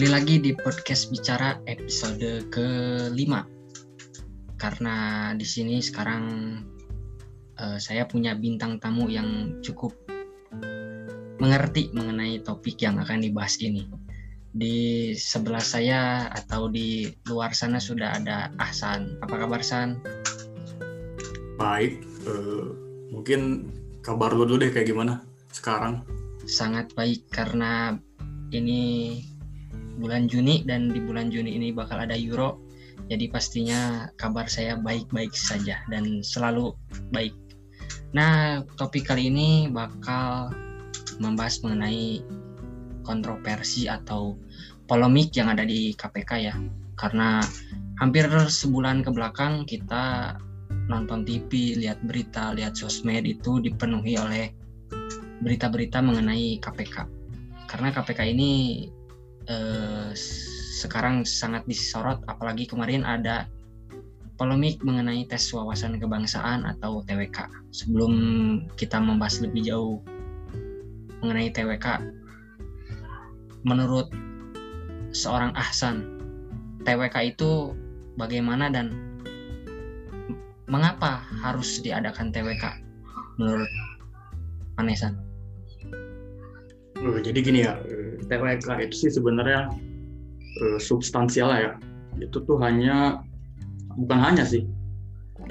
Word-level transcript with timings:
Kembali 0.00 0.16
lagi 0.16 0.40
di 0.40 0.56
podcast 0.56 1.12
bicara 1.12 1.60
episode 1.68 2.48
kelima. 2.48 3.44
Karena 4.56 5.28
di 5.36 5.44
sini 5.44 5.76
sekarang 5.84 6.24
uh, 7.60 7.76
saya 7.76 8.08
punya 8.08 8.32
bintang 8.32 8.80
tamu 8.80 9.12
yang 9.12 9.60
cukup 9.60 9.92
mengerti 11.36 11.92
mengenai 11.92 12.40
topik 12.40 12.80
yang 12.80 12.96
akan 12.96 13.20
dibahas 13.20 13.60
ini. 13.60 13.92
Di 14.48 15.12
sebelah 15.12 15.60
saya 15.60 16.32
atau 16.32 16.72
di 16.72 17.04
luar 17.28 17.52
sana 17.52 17.76
sudah 17.76 18.16
ada 18.16 18.48
Ahsan. 18.56 19.20
Apa 19.20 19.36
kabar 19.36 19.60
San? 19.60 20.00
Baik, 21.60 22.00
uh, 22.24 22.72
mungkin 23.12 23.68
kabar 24.00 24.32
lu 24.32 24.48
dulu 24.48 24.64
deh 24.64 24.72
kayak 24.72 24.96
gimana 24.96 25.20
sekarang? 25.52 26.00
Sangat 26.48 26.88
baik 26.96 27.28
karena 27.28 28.00
ini 28.48 29.20
bulan 30.00 30.26
Juni 30.26 30.64
dan 30.64 30.88
di 30.88 30.98
bulan 30.98 31.28
Juni 31.28 31.54
ini 31.60 31.68
bakal 31.70 32.00
ada 32.00 32.16
Euro. 32.16 32.56
Jadi 33.12 33.28
pastinya 33.28 34.08
kabar 34.16 34.48
saya 34.48 34.80
baik-baik 34.80 35.36
saja 35.36 35.84
dan 35.92 36.24
selalu 36.24 36.72
baik. 37.12 37.36
Nah, 38.16 38.64
topik 38.74 39.06
kali 39.06 39.30
ini 39.30 39.68
bakal 39.70 40.50
membahas 41.20 41.62
mengenai 41.62 42.24
kontroversi 43.06 43.86
atau 43.86 44.34
polemik 44.88 45.36
yang 45.36 45.52
ada 45.52 45.62
di 45.62 45.94
KPK 45.94 46.30
ya. 46.40 46.54
Karena 46.98 47.40
hampir 48.02 48.26
sebulan 48.28 49.06
ke 49.06 49.10
belakang 49.12 49.68
kita 49.68 50.36
nonton 50.90 51.22
TV, 51.22 51.78
lihat 51.78 52.02
berita, 52.02 52.50
lihat 52.50 52.74
sosmed 52.74 53.22
itu 53.22 53.62
dipenuhi 53.62 54.18
oleh 54.18 54.50
berita-berita 55.40 56.02
mengenai 56.02 56.58
KPK. 56.58 57.06
Karena 57.70 57.94
KPK 57.94 58.20
ini 58.34 58.52
eh, 59.50 60.10
sekarang 60.80 61.26
sangat 61.26 61.66
disorot 61.66 62.22
apalagi 62.30 62.64
kemarin 62.64 63.02
ada 63.04 63.50
polemik 64.40 64.80
mengenai 64.80 65.28
tes 65.28 65.52
wawasan 65.52 66.00
kebangsaan 66.00 66.64
atau 66.64 67.04
TWK. 67.04 67.44
Sebelum 67.76 68.12
kita 68.80 68.96
membahas 68.96 69.44
lebih 69.44 69.68
jauh 69.68 70.00
mengenai 71.20 71.52
TWK, 71.52 72.00
menurut 73.68 74.08
seorang 75.12 75.52
Ahsan, 75.52 76.08
TWK 76.88 77.36
itu 77.36 77.76
bagaimana 78.16 78.72
dan 78.72 78.96
mengapa 80.64 81.20
harus 81.44 81.84
diadakan 81.84 82.32
TWK 82.32 82.64
menurut 83.36 83.68
Panesan? 84.80 85.20
Uh, 87.00 87.20
jadi 87.20 87.38
gini 87.44 87.60
ya, 87.68 87.76
TWK 88.26 88.68
itu 88.90 89.08
sih 89.08 89.10
sebenarnya 89.12 89.70
uh, 90.64 90.78
substansial 90.80 91.52
ya. 91.52 91.76
Itu 92.18 92.42
tuh 92.44 92.58
hanya 92.60 93.22
bukan 93.96 94.18
hanya 94.18 94.44
sih, 94.44 94.66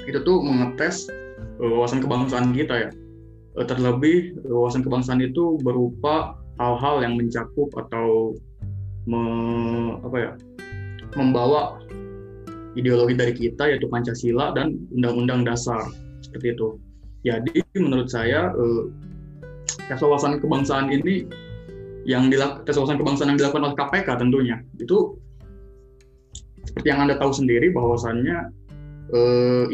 itu 0.06 0.20
tuh 0.22 0.44
mengetes 0.44 1.08
uh, 1.60 1.70
wawasan 1.70 2.04
kebangsaan 2.04 2.52
kita 2.52 2.88
ya. 2.88 2.90
Uh, 3.58 3.66
terlebih 3.66 4.36
wawasan 4.46 4.84
kebangsaan 4.84 5.24
itu 5.24 5.58
berupa 5.64 6.38
hal-hal 6.60 7.02
yang 7.02 7.16
mencakup 7.16 7.72
atau 7.74 8.36
me, 9.08 9.22
apa 10.04 10.16
ya, 10.20 10.30
membawa 11.16 11.80
ideologi 12.78 13.18
dari 13.18 13.34
kita 13.34 13.66
yaitu 13.66 13.90
Pancasila 13.90 14.54
dan 14.54 14.78
Undang-Undang 14.94 15.48
Dasar 15.48 15.82
seperti 16.22 16.54
itu. 16.54 16.78
Jadi 17.26 17.64
menurut 17.76 18.08
saya 18.08 18.54
wawasan 19.90 20.38
kebangsaan 20.38 20.94
ini 20.94 21.26
yang 22.08 22.32
dilakukan 22.32 22.64
tes 22.64 22.76
kebangsaan 22.76 23.34
yang 23.34 23.40
dilakukan 23.40 23.70
oleh 23.70 23.76
KPK 23.76 24.08
tentunya. 24.16 24.56
Itu 24.80 25.20
seperti 26.64 26.86
yang 26.92 27.08
anda 27.08 27.16
tahu 27.18 27.32
sendiri 27.34 27.72
bahwasannya 27.74 28.52
e, 29.10 29.20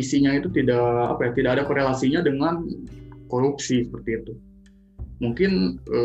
isinya 0.01 0.33
itu 0.35 0.49
tidak 0.51 1.17
apa 1.17 1.29
ya 1.29 1.31
tidak 1.37 1.51
ada 1.61 1.63
korelasinya 1.69 2.21
dengan 2.25 2.67
korupsi 3.31 3.87
seperti 3.87 4.11
itu. 4.23 4.33
Mungkin 5.23 5.81
e, 5.87 6.01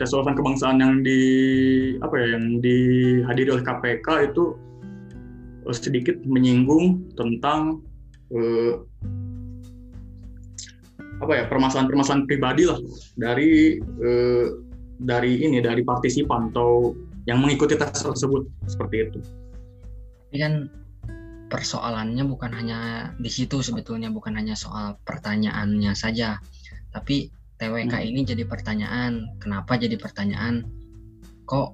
tes 0.00 0.10
kebangsaan 0.10 0.82
yang 0.82 1.04
di 1.06 1.20
apa 2.02 2.14
ya 2.18 2.26
yang 2.38 2.58
dihadiri 2.58 3.48
oleh 3.54 3.64
KPK 3.64 4.34
itu 4.34 4.58
sedikit 5.70 6.18
menyinggung 6.26 7.14
tentang 7.14 7.78
apa 11.22 11.32
ya 11.38 11.44
permasalahan-permasalahan 11.46 12.26
pribadi 12.26 12.66
lah 12.66 12.78
dari 13.14 13.78
eh, 13.78 14.46
dari 14.98 15.32
ini 15.46 15.62
dari 15.62 15.86
partisipan 15.86 16.50
atau 16.50 16.94
yang 17.30 17.38
mengikuti 17.38 17.78
tes 17.78 18.02
tersebut 18.02 18.50
seperti 18.66 18.96
itu. 19.06 19.18
Ini 20.34 20.38
kan 20.42 20.54
persoalannya 21.46 22.24
bukan 22.26 22.50
hanya 22.50 23.12
di 23.20 23.30
situ 23.30 23.62
sebetulnya 23.62 24.10
bukan 24.10 24.34
hanya 24.34 24.58
soal 24.58 24.98
pertanyaannya 25.06 25.94
saja, 25.94 26.42
tapi 26.90 27.30
TWK 27.62 27.94
hmm. 27.94 28.08
ini 28.10 28.20
jadi 28.26 28.42
pertanyaan. 28.42 29.38
Kenapa 29.38 29.78
jadi 29.78 29.94
pertanyaan? 29.94 30.66
Kok 31.46 31.68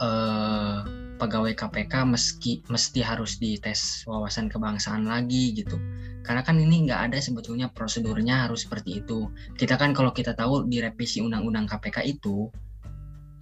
eh, 0.00 1.03
pegawai 1.24 1.56
KPK 1.56 2.04
meski 2.04 2.60
mesti 2.68 3.00
harus 3.00 3.40
dites 3.40 4.04
wawasan 4.04 4.52
kebangsaan 4.52 5.08
lagi 5.08 5.56
gitu? 5.56 5.80
karena 6.24 6.40
kan 6.40 6.56
ini 6.56 6.88
nggak 6.88 7.12
ada 7.12 7.18
sebetulnya 7.20 7.68
prosedurnya 7.68 8.48
harus 8.48 8.64
seperti 8.64 9.04
itu 9.04 9.28
kita 9.60 9.76
kan 9.76 9.92
kalau 9.92 10.10
kita 10.10 10.32
tahu 10.32 10.64
di 10.64 10.80
revisi 10.80 11.20
undang-undang 11.20 11.68
KPK 11.68 12.16
itu 12.16 12.48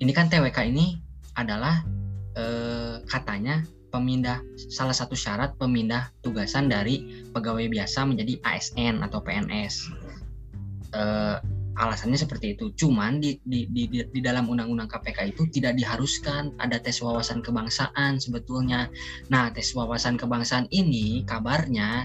ini 0.03 0.11
kan 0.11 0.27
TWK 0.27 0.59
ini 0.67 0.99
adalah 1.39 1.87
eh, 2.35 2.99
katanya 3.07 3.63
pemindah 3.95 4.43
salah 4.59 4.93
satu 4.93 5.15
syarat 5.15 5.55
pemindah 5.63 6.11
tugasan 6.27 6.67
dari 6.67 7.25
pegawai 7.31 7.71
biasa 7.71 8.03
menjadi 8.03 8.43
ASN 8.43 8.99
atau 9.07 9.23
PNS 9.23 9.75
eh, 10.99 11.39
alasannya 11.77 12.19
seperti 12.21 12.57
itu. 12.59 12.73
Cuman 12.77 13.23
di, 13.23 13.41
di, 13.45 13.69
di, 13.71 13.89
di 13.89 14.21
dalam 14.21 14.49
undang-undang 14.49 14.89
KPK 14.89 15.33
itu 15.33 15.49
tidak 15.49 15.77
diharuskan 15.81 16.53
ada 16.61 16.77
tes 16.77 17.01
wawasan 17.01 17.41
kebangsaan 17.41 18.21
sebetulnya. 18.21 18.93
Nah 19.33 19.49
tes 19.53 19.73
wawasan 19.73 20.21
kebangsaan 20.21 20.69
ini 20.69 21.25
kabarnya 21.25 22.05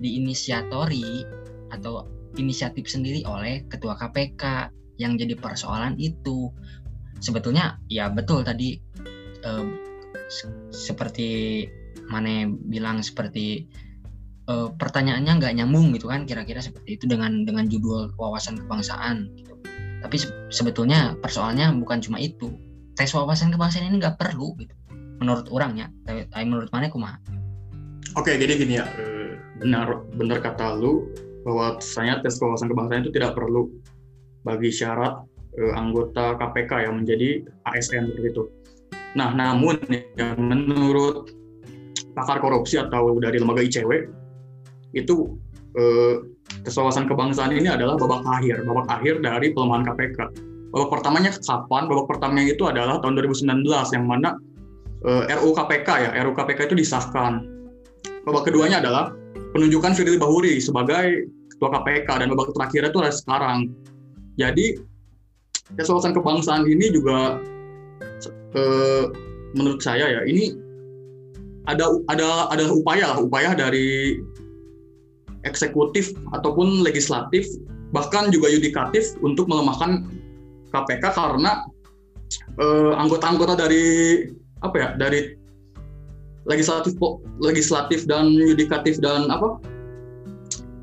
diinisiatori 0.00 1.24
atau 1.72 2.04
inisiatif 2.36 2.84
sendiri 2.86 3.24
oleh 3.24 3.64
ketua 3.66 3.96
KPK 3.96 4.72
yang 5.00 5.16
jadi 5.16 5.36
persoalan 5.36 5.96
itu. 5.96 6.52
Sebetulnya 7.20 7.80
ya 7.88 8.12
betul 8.12 8.44
tadi 8.44 8.76
eh, 9.40 9.66
seperti 10.68 11.64
mana 12.06 12.46
bilang 12.46 13.00
seperti 13.02 13.66
eh, 14.48 14.68
pertanyaannya 14.74 15.32
nggak 15.42 15.54
nyambung 15.62 15.92
gitu 15.94 16.10
kan 16.10 16.24
kira-kira 16.24 16.62
seperti 16.62 16.98
itu 16.98 17.04
dengan 17.10 17.44
dengan 17.46 17.66
judul 17.66 18.14
wawasan 18.18 18.62
kebangsaan 18.64 19.30
gitu. 19.38 19.54
Tapi 20.02 20.16
se 20.16 20.28
sebetulnya 20.50 21.18
persoalannya 21.18 21.74
bukan 21.82 21.98
cuma 22.02 22.18
itu. 22.22 22.54
Tes 22.96 23.12
wawasan 23.12 23.52
kebangsaan 23.52 23.92
ini 23.92 24.00
nggak 24.00 24.16
perlu 24.16 24.56
gitu 24.56 24.72
menurut 25.20 25.48
orangnya 25.48 25.88
tapi, 26.04 26.28
menurut 26.44 26.68
mana 26.72 26.92
kumaha? 26.92 27.16
Oke 28.16 28.36
jadi 28.36 28.56
gini 28.56 28.80
ya 28.80 28.86
benar 29.60 30.04
benar 30.16 30.40
kata 30.44 30.76
lu 30.76 31.08
bahwa 31.44 31.80
saya 31.80 32.20
tes 32.20 32.36
wawasan 32.40 32.68
kebangsaan 32.72 33.04
itu 33.06 33.12
tidak 33.14 33.36
perlu 33.36 33.70
bagi 34.44 34.70
syarat 34.70 35.24
uh, 35.58 35.72
anggota 35.74 36.36
KPK 36.38 36.90
yang 36.90 36.94
menjadi 37.02 37.42
ASN 37.66 38.14
begitu. 38.14 38.50
Nah, 39.16 39.32
namun 39.32 39.80
ya, 39.88 40.36
menurut 40.36 41.32
pakar 42.12 42.38
korupsi 42.42 42.76
atau 42.76 43.16
dari 43.16 43.40
lembaga 43.40 43.64
ICW 43.64 43.90
itu 44.96 45.36
tes 46.64 46.72
wawasan 46.72 47.04
kebangsaan 47.04 47.52
ini 47.52 47.68
adalah 47.68 48.00
babak 48.00 48.24
akhir, 48.24 48.64
babak 48.64 48.88
akhir 48.88 49.20
dari 49.20 49.52
pelemahan 49.52 49.84
KPK. 49.84 50.18
Babak 50.72 50.88
pertamanya 50.88 51.30
kapan? 51.36 51.84
Babak 51.86 52.06
pertamanya 52.08 52.44
itu 52.48 52.64
adalah 52.64 52.98
tahun 53.04 53.20
2019 53.20 53.64
yang 53.68 54.04
mana 54.08 54.40
uh, 55.04 55.22
RUU 55.28 55.52
KPK 55.52 55.88
ya, 56.00 56.10
RUU 56.24 56.34
KPK 56.34 56.72
itu 56.72 56.76
disahkan. 56.80 57.44
Babak 58.24 58.48
keduanya 58.48 58.80
adalah 58.80 59.12
penunjukan 59.54 59.94
Firly 59.94 60.18
Bahuri 60.18 60.58
sebagai 60.58 61.30
ketua 61.52 61.72
KPK 61.80 62.08
dan 62.24 62.26
babak 62.32 62.52
terakhir 62.52 62.92
itu 62.92 62.98
adalah 63.00 63.16
sekarang. 63.16 63.58
Jadi 64.36 64.66
tes 65.74 65.88
wawasan 65.88 66.12
kebangsaan 66.12 66.68
ini 66.68 66.92
juga 66.92 67.40
eh, 68.54 69.04
menurut 69.56 69.80
saya 69.80 70.06
ya 70.06 70.20
ini 70.28 70.52
ada 71.66 71.90
ada 72.12 72.52
ada 72.52 72.64
upaya 72.70 73.16
lah 73.16 73.18
upaya 73.18 73.50
dari 73.56 74.20
eksekutif 75.46 76.12
ataupun 76.34 76.82
legislatif 76.82 77.46
bahkan 77.94 78.28
juga 78.34 78.50
yudikatif 78.50 79.14
untuk 79.22 79.46
melemahkan 79.46 80.04
KPK 80.74 81.14
karena 81.14 81.64
eh, 82.58 82.92
anggota-anggota 82.98 83.54
dari 83.54 84.26
apa 84.60 84.76
ya 84.76 84.88
dari 84.98 85.38
legislatif 86.46 86.98
legislatif 87.38 88.06
dan 88.06 88.30
yudikatif 88.34 88.98
dan 89.02 89.26
apa 89.30 89.58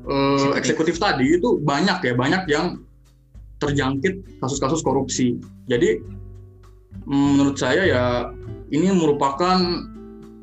uh, 0.08 0.52
eksekutif 0.54 1.00
tadi 1.00 1.40
itu 1.40 1.60
banyak 1.64 2.04
ya 2.04 2.12
banyak 2.12 2.42
yang 2.52 2.84
terjangkit 3.62 4.20
kasus-kasus 4.44 4.84
korupsi. 4.84 5.40
Jadi 5.70 6.04
menurut 7.08 7.56
saya 7.56 7.82
ya 7.88 8.04
ini 8.68 8.92
merupakan 8.92 9.56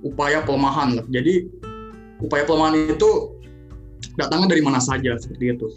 upaya 0.02 0.42
pelemahan. 0.42 1.06
Jadi 1.14 1.46
upaya 2.26 2.44
pelemahan 2.46 2.90
itu 2.90 3.38
datangnya 4.18 4.58
dari 4.58 4.64
mana 4.64 4.80
saja 4.82 5.16
seperti 5.16 5.56
itu. 5.56 5.68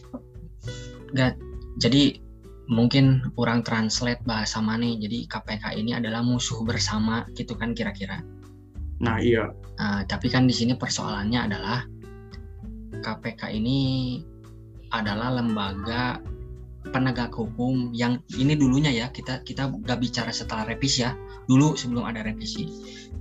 Gak, 1.14 1.38
jadi 1.78 2.18
mungkin 2.66 3.20
orang 3.36 3.60
translate 3.60 4.24
bahasa 4.24 4.58
mana 4.58 4.88
jadi 4.96 5.28
KPK 5.28 5.76
ini 5.76 5.92
adalah 5.92 6.24
musuh 6.24 6.64
bersama 6.64 7.28
gitu 7.36 7.54
kan 7.54 7.76
kira-kira. 7.76 8.24
Nah 9.04 9.20
iya. 9.20 9.52
Uh, 9.76 10.02
tapi 10.06 10.30
kan 10.32 10.48
di 10.48 10.54
sini 10.54 10.72
persoalannya 10.78 11.40
adalah 11.50 11.84
KPK 13.04 13.52
ini 13.52 13.78
adalah 14.94 15.34
lembaga 15.34 16.22
penegak 16.84 17.32
hukum 17.32 17.90
yang 17.96 18.20
ini 18.38 18.54
dulunya 18.54 18.92
ya 18.92 19.06
kita 19.10 19.40
kita 19.42 19.72
gak 19.84 20.00
bicara 20.00 20.32
setelah 20.32 20.66
revisi 20.66 21.04
ya. 21.04 21.12
Dulu 21.44 21.76
sebelum 21.76 22.08
ada 22.08 22.24
revisi 22.24 22.64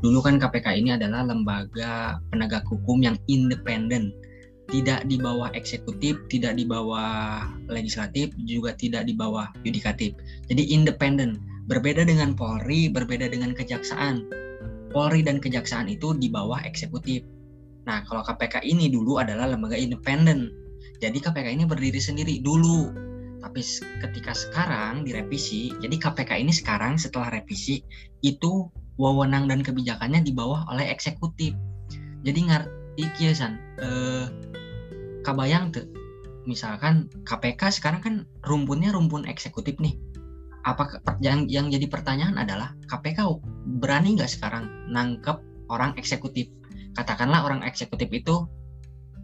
dulu 0.04 0.20
kan 0.20 0.36
KPK 0.36 0.84
ini 0.84 1.00
adalah 1.00 1.24
lembaga 1.24 2.20
penegak 2.28 2.68
hukum 2.68 3.00
yang 3.00 3.16
independen 3.32 4.12
tidak 4.72 5.04
di 5.12 5.20
bawah 5.20 5.52
eksekutif, 5.52 6.16
tidak 6.32 6.56
di 6.56 6.64
bawah 6.64 7.46
legislatif, 7.68 8.32
juga 8.48 8.72
tidak 8.80 9.10
di 9.10 9.14
bawah 9.18 9.52
yudikatif. 9.68 10.16
Jadi 10.48 10.72
independen. 10.72 11.42
Berbeda 11.64 12.04
dengan 12.04 12.36
Polri, 12.36 12.92
berbeda 12.92 13.32
dengan 13.32 13.56
kejaksaan. 13.56 14.28
Polri 14.92 15.24
dan 15.24 15.40
kejaksaan 15.40 15.88
itu 15.88 16.12
di 16.16 16.28
bawah 16.28 16.60
eksekutif. 16.68 17.24
Nah, 17.88 18.04
kalau 18.04 18.24
KPK 18.24 18.64
ini 18.68 18.92
dulu 18.92 19.20
adalah 19.20 19.48
lembaga 19.48 19.80
independen. 19.80 20.52
Jadi 21.00 21.24
KPK 21.24 21.56
ini 21.56 21.64
berdiri 21.64 22.00
sendiri 22.00 22.44
dulu. 22.44 22.92
Tapi 23.44 23.60
ketika 24.00 24.32
sekarang 24.32 25.04
direvisi, 25.04 25.72
jadi 25.84 25.96
KPK 26.00 26.40
ini 26.40 26.52
sekarang 26.52 26.96
setelah 26.96 27.32
revisi 27.32 27.84
itu 28.24 28.68
wewenang 28.96 29.48
dan 29.48 29.64
kebijakannya 29.64 30.24
di 30.24 30.32
bawah 30.32 30.68
oleh 30.72 30.88
eksekutif. 30.88 31.56
Jadi 32.24 32.40
ngerti 32.48 32.83
kiasan 32.98 33.58
eh, 33.82 34.28
kabayang 35.26 35.74
tuh 35.74 35.88
misalkan 36.44 37.08
KPK 37.24 37.80
sekarang 37.80 38.02
kan 38.04 38.16
rumpunnya 38.44 38.92
rumpun 38.92 39.24
eksekutif 39.28 39.80
nih. 39.80 39.96
Apa 40.64 41.04
yang 41.20 41.48
yang 41.52 41.68
jadi 41.68 41.88
pertanyaan 41.92 42.40
adalah 42.40 42.76
KPK 42.88 43.20
berani 43.84 44.16
nggak 44.16 44.32
sekarang 44.32 44.68
nangkep 44.92 45.40
orang 45.68 45.96
eksekutif? 46.00 46.48
Katakanlah 46.96 47.44
orang 47.44 47.62
eksekutif 47.68 48.08
itu 48.12 48.48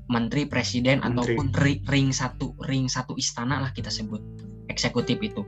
menteri 0.09 0.49
presiden 0.49 0.99
menteri. 1.05 1.37
ataupun 1.37 1.47
ring 1.85 2.09
satu 2.09 2.57
ring 2.65 2.89
satu 2.89 3.13
istana 3.15 3.61
lah 3.61 3.71
kita 3.71 3.93
sebut 3.93 4.19
eksekutif 4.67 5.19
itu. 5.21 5.45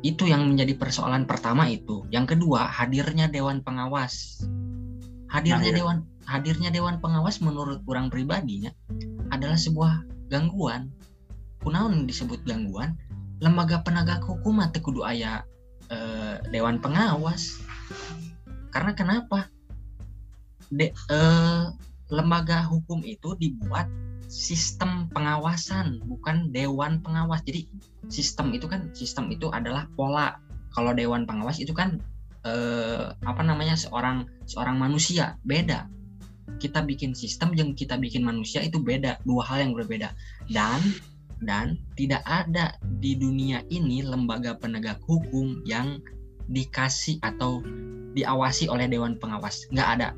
Itu 0.00 0.24
yang 0.24 0.48
menjadi 0.48 0.80
persoalan 0.80 1.28
pertama 1.28 1.68
itu. 1.68 2.08
Yang 2.08 2.36
kedua 2.36 2.64
hadirnya 2.64 3.28
dewan 3.28 3.60
pengawas. 3.60 4.40
Hadirnya 5.28 5.60
nah, 5.60 5.76
ya. 5.76 5.76
dewan 5.76 5.96
hadirnya 6.30 6.70
dewan 6.70 7.02
pengawas 7.02 7.42
menurut 7.42 7.82
kurang 7.82 8.06
pribadinya 8.06 8.70
adalah 9.34 9.58
sebuah 9.58 10.06
gangguan. 10.30 10.94
Kunaon 11.58 12.06
disebut 12.06 12.46
gangguan? 12.46 12.94
Lembaga 13.42 13.82
penegak 13.82 14.22
hukum 14.22 14.62
atau 14.62 14.78
kudu 14.78 15.02
ayah 15.10 15.42
eh, 15.90 16.38
dewan 16.54 16.78
pengawas? 16.78 17.58
Karena 18.70 18.94
kenapa? 18.94 19.50
De, 20.70 20.94
eh, 20.94 21.64
lembaga 22.14 22.62
hukum 22.62 23.02
itu 23.02 23.34
dibuat 23.34 23.90
sistem 24.30 25.10
pengawasan 25.10 25.98
bukan 26.06 26.54
dewan 26.54 27.02
pengawas. 27.02 27.42
Jadi 27.42 27.66
sistem 28.06 28.54
itu 28.54 28.70
kan 28.70 28.94
sistem 28.94 29.34
itu 29.34 29.50
adalah 29.50 29.90
pola. 29.98 30.38
Kalau 30.70 30.94
dewan 30.94 31.26
pengawas 31.26 31.58
itu 31.58 31.74
kan 31.74 31.98
eh, 32.46 33.10
apa 33.26 33.42
namanya 33.42 33.74
seorang 33.74 34.30
seorang 34.46 34.78
manusia 34.78 35.34
beda 35.42 35.90
kita 36.58 36.82
bikin 36.82 37.14
sistem 37.14 37.54
yang 37.54 37.76
kita 37.76 37.94
bikin 38.00 38.26
manusia 38.26 38.64
itu 38.64 38.80
beda 38.82 39.20
dua 39.22 39.46
hal 39.46 39.68
yang 39.68 39.72
berbeda. 39.76 40.10
Dan 40.50 40.80
dan 41.40 41.80
tidak 41.96 42.20
ada 42.26 42.76
di 43.00 43.16
dunia 43.16 43.64
ini 43.72 44.04
lembaga 44.04 44.56
penegak 44.58 45.00
hukum 45.06 45.62
yang 45.64 46.02
dikasih 46.50 47.22
atau 47.22 47.62
diawasi 48.16 48.66
oleh 48.66 48.90
dewan 48.90 49.14
pengawas. 49.20 49.70
Nggak 49.70 49.88
ada. 50.00 50.08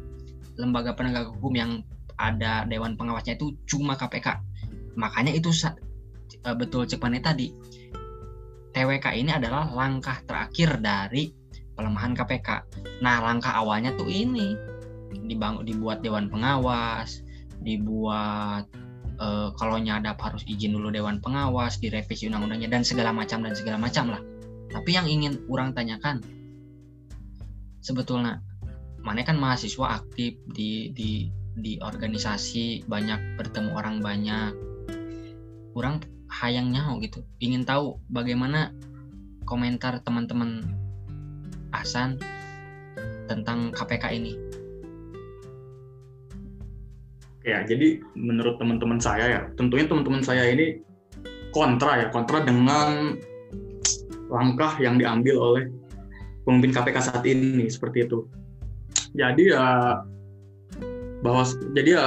Lembaga 0.56 0.96
penegak 0.96 1.29
hukum 1.37 1.52
yang 1.52 1.73
ada 2.17 2.64
dewan 2.70 2.94
pengawasnya 2.94 3.35
itu 3.35 3.56
cuma 3.67 3.99
KPK 3.99 4.38
makanya 4.94 5.32
itu 5.32 5.49
e, 6.44 6.49
betul 6.55 6.85
cek 6.85 7.00
tadi. 7.25 7.50
TWK 8.73 9.06
ini 9.20 9.31
adalah 9.37 9.69
langkah 9.69 10.17
terakhir 10.25 10.81
dari 10.81 11.28
pelemahan 11.76 12.17
KPK 12.17 12.49
nah 13.05 13.20
langkah 13.20 13.52
awalnya 13.52 13.93
tuh 13.96 14.08
ini 14.08 14.56
dibangun 15.29 15.64
dibuat 15.69 16.00
dewan 16.00 16.32
pengawas 16.32 17.23
dibuat 17.62 18.67
uh, 19.23 19.55
kalau 19.55 19.79
nyadap 19.79 20.19
harus 20.19 20.43
izin 20.50 20.75
dulu 20.75 20.91
dewan 20.91 21.23
pengawas 21.23 21.79
direvisi 21.79 22.26
undang-undangnya 22.29 22.69
dan 22.69 22.82
segala 22.82 23.14
macam 23.14 23.47
dan 23.47 23.55
segala 23.55 23.79
macam 23.79 24.11
lah. 24.11 24.23
Tapi 24.73 24.91
yang 24.97 25.06
ingin 25.06 25.47
orang 25.47 25.73
tanyakan 25.73 26.20
sebetulnya 27.82 28.43
mana 29.03 29.26
kan 29.26 29.38
mahasiswa 29.38 30.03
aktif 30.03 30.38
di 30.55 30.94
di 30.94 31.31
di 31.53 31.76
organisasi 31.79 32.87
banyak 32.91 33.38
bertemu 33.38 33.70
orang 33.75 33.97
banyak. 34.03 34.53
Kurang 35.73 36.05
hayangnya 36.29 36.85
gitu. 37.00 37.25
Ingin 37.41 37.64
tahu 37.64 38.00
bagaimana 38.11 38.75
komentar 39.49 40.00
teman-teman 40.05 40.64
Asan 41.73 42.20
tentang 43.25 43.73
KPK 43.73 44.12
ini 44.12 44.37
Ya, 47.42 47.66
jadi 47.66 47.98
menurut 48.14 48.62
teman-teman 48.62 49.02
saya 49.02 49.24
ya, 49.26 49.40
tentunya 49.58 49.90
teman-teman 49.90 50.22
saya 50.22 50.46
ini 50.46 50.78
kontra 51.50 51.98
ya, 51.98 52.06
kontra 52.14 52.46
dengan 52.46 53.18
langkah 54.30 54.78
yang 54.78 54.96
diambil 54.96 55.36
oleh 55.42 55.64
pemimpin 56.46 56.70
KPK 56.70 56.98
saat 57.02 57.24
ini 57.26 57.66
seperti 57.66 58.06
itu. 58.06 58.26
Jadi 59.12 59.52
ya 59.52 60.00
bahwa 61.22 61.44
jadi 61.76 61.90
ya 61.98 62.06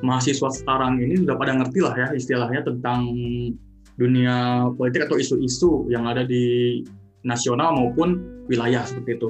mahasiswa 0.00 0.48
sekarang 0.50 0.98
ini 0.98 1.22
sudah 1.22 1.36
pada 1.38 1.52
ngerti 1.54 1.80
lah 1.84 1.94
ya 1.94 2.08
istilahnya 2.16 2.64
tentang 2.64 3.12
dunia 3.96 4.68
politik 4.76 5.08
atau 5.08 5.16
isu-isu 5.16 5.88
yang 5.88 6.04
ada 6.04 6.24
di 6.24 6.80
nasional 7.24 7.76
maupun 7.76 8.20
wilayah 8.48 8.84
seperti 8.84 9.20
itu. 9.20 9.28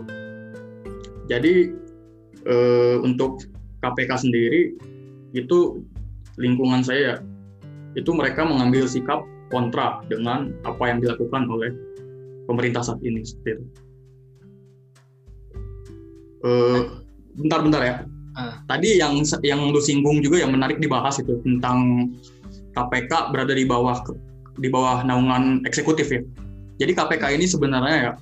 Jadi 1.26 1.54
eh, 2.46 2.96
untuk 3.02 3.42
KPK 3.82 4.10
sendiri 4.26 4.74
itu 5.34 5.82
lingkungan 6.36 6.84
saya 6.84 7.22
itu 7.96 8.12
mereka 8.12 8.44
mengambil 8.44 8.84
sikap 8.84 9.24
kontra 9.48 10.04
dengan 10.10 10.52
apa 10.68 10.90
yang 10.90 10.98
dilakukan 11.00 11.48
oleh 11.48 11.72
pemerintah 12.44 12.84
saat 12.84 13.00
ini 13.02 13.24
seperti 13.24 13.58
itu. 13.58 13.64
Uh, 16.46 16.80
bentar-bentar 17.40 17.82
ya. 17.82 17.94
Uh. 18.36 18.54
Tadi 18.68 19.00
yang 19.00 19.24
yang 19.42 19.60
lu 19.72 19.80
singgung 19.80 20.20
juga 20.20 20.44
yang 20.44 20.52
menarik 20.52 20.78
dibahas 20.78 21.18
itu 21.18 21.40
tentang 21.42 22.10
KPK 22.76 23.32
berada 23.32 23.56
di 23.56 23.64
bawah 23.64 23.96
di 24.60 24.68
bawah 24.68 25.02
naungan 25.02 25.64
eksekutif 25.64 26.12
ya. 26.12 26.20
Jadi 26.76 26.92
KPK 26.92 27.40
ini 27.40 27.48
sebenarnya 27.48 27.96
ya 27.96 28.12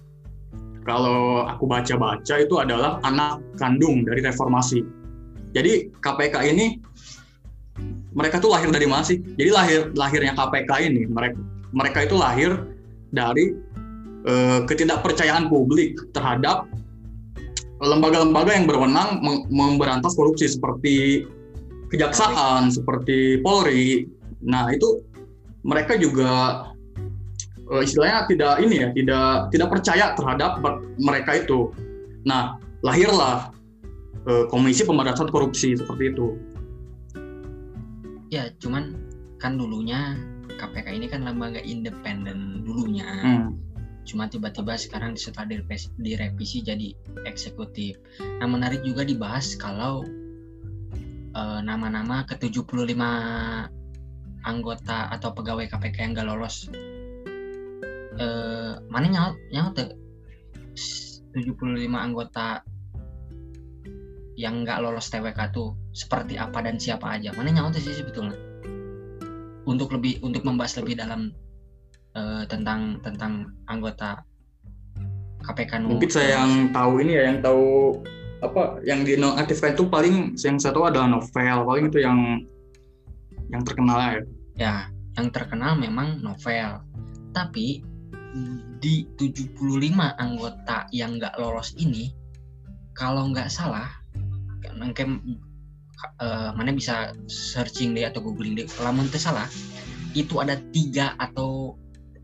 kalau 0.87 1.49
aku 1.49 1.65
baca-baca 1.67 2.35
itu 2.39 2.55
adalah 2.61 3.03
anak 3.03 3.43
kandung 3.59 4.07
dari 4.07 4.23
reformasi. 4.23 4.85
Jadi 5.55 5.91
KPK 5.99 6.55
ini 6.55 6.79
mereka 8.15 8.39
tuh 8.39 8.55
lahir 8.55 8.71
dari 8.71 8.87
mana 8.87 9.03
sih? 9.03 9.19
Jadi 9.19 9.51
lahir 9.51 9.81
lahirnya 9.99 10.33
KPK 10.39 10.71
ini 10.87 11.03
mereka 11.11 11.39
mereka 11.75 11.99
itu 12.07 12.15
lahir 12.15 12.51
dari 13.11 13.55
uh, 14.27 14.63
ketidakpercayaan 14.65 15.51
publik 15.51 15.99
terhadap 16.15 16.71
lembaga-lembaga 17.83 18.55
yang 18.55 18.67
berwenang 18.71 19.21
memberantas 19.51 20.15
korupsi 20.15 20.47
seperti 20.47 21.27
kejaksaan, 21.91 22.71
seperti 22.71 23.43
Polri. 23.43 24.07
Nah 24.47 24.71
itu 24.71 25.03
mereka 25.67 25.99
juga 25.99 26.65
uh, 27.67 27.83
istilahnya 27.83 28.31
tidak 28.31 28.55
ini 28.63 28.77
ya, 28.79 28.89
tidak 28.95 29.51
tidak 29.51 29.69
percaya 29.75 30.07
terhadap 30.15 30.63
mereka 31.03 31.43
itu. 31.43 31.75
Nah 32.23 32.63
lahirlah 32.87 33.51
uh, 34.31 34.45
Komisi 34.47 34.87
Pemberantasan 34.87 35.35
Korupsi 35.35 35.75
seperti 35.75 36.15
itu 36.15 36.54
ya 38.35 38.51
cuman 38.59 38.99
kan 39.39 39.55
dulunya 39.55 40.19
KPK 40.59 40.91
ini 40.91 41.07
kan 41.07 41.23
lembaga 41.23 41.63
independen 41.63 42.67
dulunya. 42.67 43.07
Hmm. 43.07 43.63
cuma 44.05 44.29
tiba-tiba 44.29 44.77
sekarang 44.77 45.17
setelah 45.17 45.49
direvisi, 45.49 45.89
direvisi 45.97 46.61
jadi 46.61 46.93
eksekutif. 47.25 47.97
Nah 48.21 48.45
menarik 48.45 48.85
juga 48.85 49.01
dibahas 49.01 49.57
kalau 49.57 50.05
uh, 51.33 51.65
nama-nama 51.65 52.21
ke 52.29 52.37
75 52.37 53.01
anggota 54.45 55.09
atau 55.09 55.33
pegawai 55.33 55.73
KPK 55.73 55.97
yang 56.05 56.13
gak 56.13 56.29
lolos. 56.29 56.69
Uh, 58.21 58.77
mana 58.93 59.09
nyaut 59.09 59.41
nyaut 59.49 59.73
75 59.73 61.33
anggota 61.97 62.61
yang 64.35 64.67
nggak 64.67 64.83
lolos 64.83 65.11
TWK 65.11 65.55
tuh 65.55 65.79
seperti 65.95 66.35
apa 66.39 66.63
dan 66.63 66.79
siapa 66.79 67.15
aja. 67.15 67.31
Mana 67.35 67.55
nyawa 67.55 67.71
sih 67.75 67.95
sebetulnya? 67.95 68.35
Untuk 69.65 69.95
lebih 69.95 70.21
untuk 70.21 70.45
membahas 70.45 70.77
lebih 70.83 70.99
dalam 71.01 71.33
uh, 72.19 72.45
tentang 72.51 73.01
tentang 73.01 73.55
anggota 73.71 74.21
KPK 75.45 75.85
mungkin 75.85 76.09
saya 76.09 76.41
yang 76.41 76.73
tahu 76.73 77.05
ini 77.05 77.21
ya 77.21 77.23
yang 77.29 77.39
tahu 77.45 78.01
apa 78.41 78.81
yang 78.85 79.05
dinonaktifkan 79.05 79.77
itu 79.77 79.85
paling 79.89 80.33
yang 80.41 80.57
saya 80.57 80.73
tahu 80.73 80.89
adalah 80.89 81.09
novel 81.09 81.59
paling 81.69 81.85
itu 81.93 81.99
yang 82.01 82.19
yang 83.53 83.63
terkenal 83.65 83.99
ya. 84.01 84.21
Ya 84.57 84.75
yang 85.15 85.31
terkenal 85.31 85.79
memang 85.79 86.21
novel. 86.21 86.83
Tapi 87.35 87.83
di 88.83 89.07
75 89.15 89.57
anggota 90.19 90.91
yang 90.91 91.17
nggak 91.23 91.39
lolos 91.39 91.73
ini 91.79 92.11
kalau 92.99 93.31
nggak 93.31 93.47
salah 93.47 94.04
mungkin 94.79 95.41
uh, 96.21 96.51
mana 96.55 96.75
bisa 96.75 97.15
searching 97.27 97.95
deh 97.95 98.07
atau 98.07 98.23
googling 98.23 98.59
deh. 98.59 98.67
Kalau 98.69 98.95
itu 99.01 99.19
salah 99.19 99.49
itu 100.15 100.39
ada 100.39 100.59
tiga 100.71 101.19
atau 101.19 101.75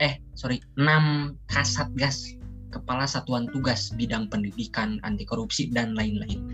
eh 0.01 0.23
sorry 0.39 0.63
enam 0.79 1.37
kasat 1.51 1.91
gas 1.99 2.39
kepala 2.71 3.05
satuan 3.05 3.51
tugas 3.51 3.91
bidang 3.99 4.31
pendidikan 4.31 5.03
anti 5.03 5.27
korupsi 5.27 5.69
dan 5.69 5.99
lain-lain. 5.99 6.47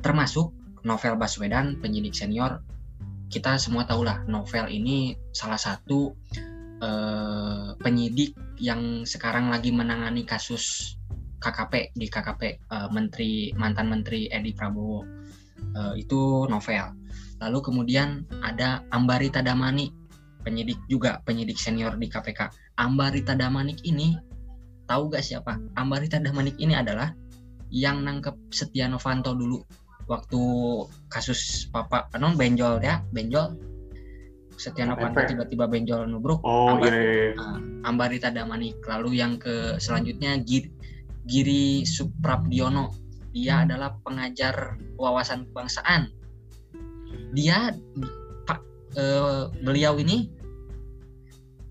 Termasuk 0.00 0.54
novel 0.86 1.18
Baswedan 1.18 1.76
penyidik 1.82 2.14
senior. 2.14 2.62
Kita 3.30 3.58
semua 3.62 3.86
tahulah 3.86 4.26
novel 4.26 4.66
ini 4.66 5.14
salah 5.30 5.58
satu 5.58 6.18
uh, 6.82 7.78
penyidik 7.78 8.34
yang 8.58 9.06
sekarang 9.06 9.54
lagi 9.54 9.70
menangani 9.70 10.26
kasus 10.26 10.96
KKP 11.40 11.94
di 11.96 12.06
KKP 12.10 12.42
uh, 12.68 12.84
eh, 12.84 12.88
Menteri 12.92 13.54
mantan 13.56 13.88
Menteri 13.88 14.28
Edi 14.28 14.52
Prabowo 14.52 15.19
uh, 15.76 15.94
itu 15.94 16.46
novel. 16.48 16.96
Lalu 17.40 17.58
kemudian 17.64 18.28
ada 18.44 18.84
Ambarita 18.92 19.40
Damanik 19.40 19.90
penyidik 20.40 20.80
juga 20.88 21.20
penyidik 21.24 21.60
senior 21.60 21.96
di 22.00 22.08
KPK. 22.08 22.52
Ambarita 22.80 23.36
Damanik 23.36 23.84
ini 23.84 24.16
tahu 24.88 25.12
gak 25.12 25.24
siapa? 25.24 25.60
Ambarita 25.76 26.16
Damanik 26.16 26.56
ini 26.56 26.74
adalah 26.76 27.12
yang 27.70 28.02
nangkep 28.02 28.34
Setia 28.50 28.90
Novanto 28.90 29.32
dulu 29.36 29.62
waktu 30.10 30.42
kasus 31.06 31.70
Papa 31.70 32.10
non 32.18 32.34
benjol 32.34 32.82
ya 32.82 32.98
benjol 33.14 33.54
Setia 34.58 34.84
Novanto 34.90 35.22
tiba-tiba 35.22 35.70
benjol 35.70 36.10
nubruk 36.10 36.42
oh, 36.42 36.74
Ambar, 36.74 36.90
iya, 36.90 37.30
iya. 37.30 37.34
Uh, 37.38 37.58
Ambarita 37.86 38.34
Damanik 38.34 38.82
lalu 38.90 39.22
yang 39.22 39.38
ke 39.38 39.78
selanjutnya 39.78 40.42
Giri, 40.42 40.68
Giri 41.30 41.86
Suprabdiono 41.86 42.90
dia 43.30 43.62
adalah 43.66 43.94
pengajar 44.02 44.78
wawasan 44.98 45.46
kebangsaan. 45.50 46.10
Dia 47.34 47.74
pak 48.46 48.60
uh, 48.98 49.50
beliau 49.62 49.98
ini 49.98 50.30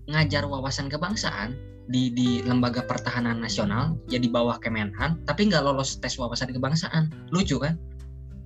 ngajar 0.08 0.48
wawasan 0.48 0.88
kebangsaan 0.90 1.54
di 1.90 2.10
di 2.14 2.40
lembaga 2.46 2.86
pertahanan 2.86 3.42
nasional 3.42 3.98
ya 4.06 4.18
di 4.18 4.30
bawah 4.30 4.58
Kemenhan 4.62 5.22
tapi 5.26 5.50
nggak 5.50 5.62
lolos 5.62 6.00
tes 6.00 6.16
wawasan 6.16 6.52
kebangsaan. 6.52 7.12
Lucu 7.32 7.60
kan? 7.60 7.76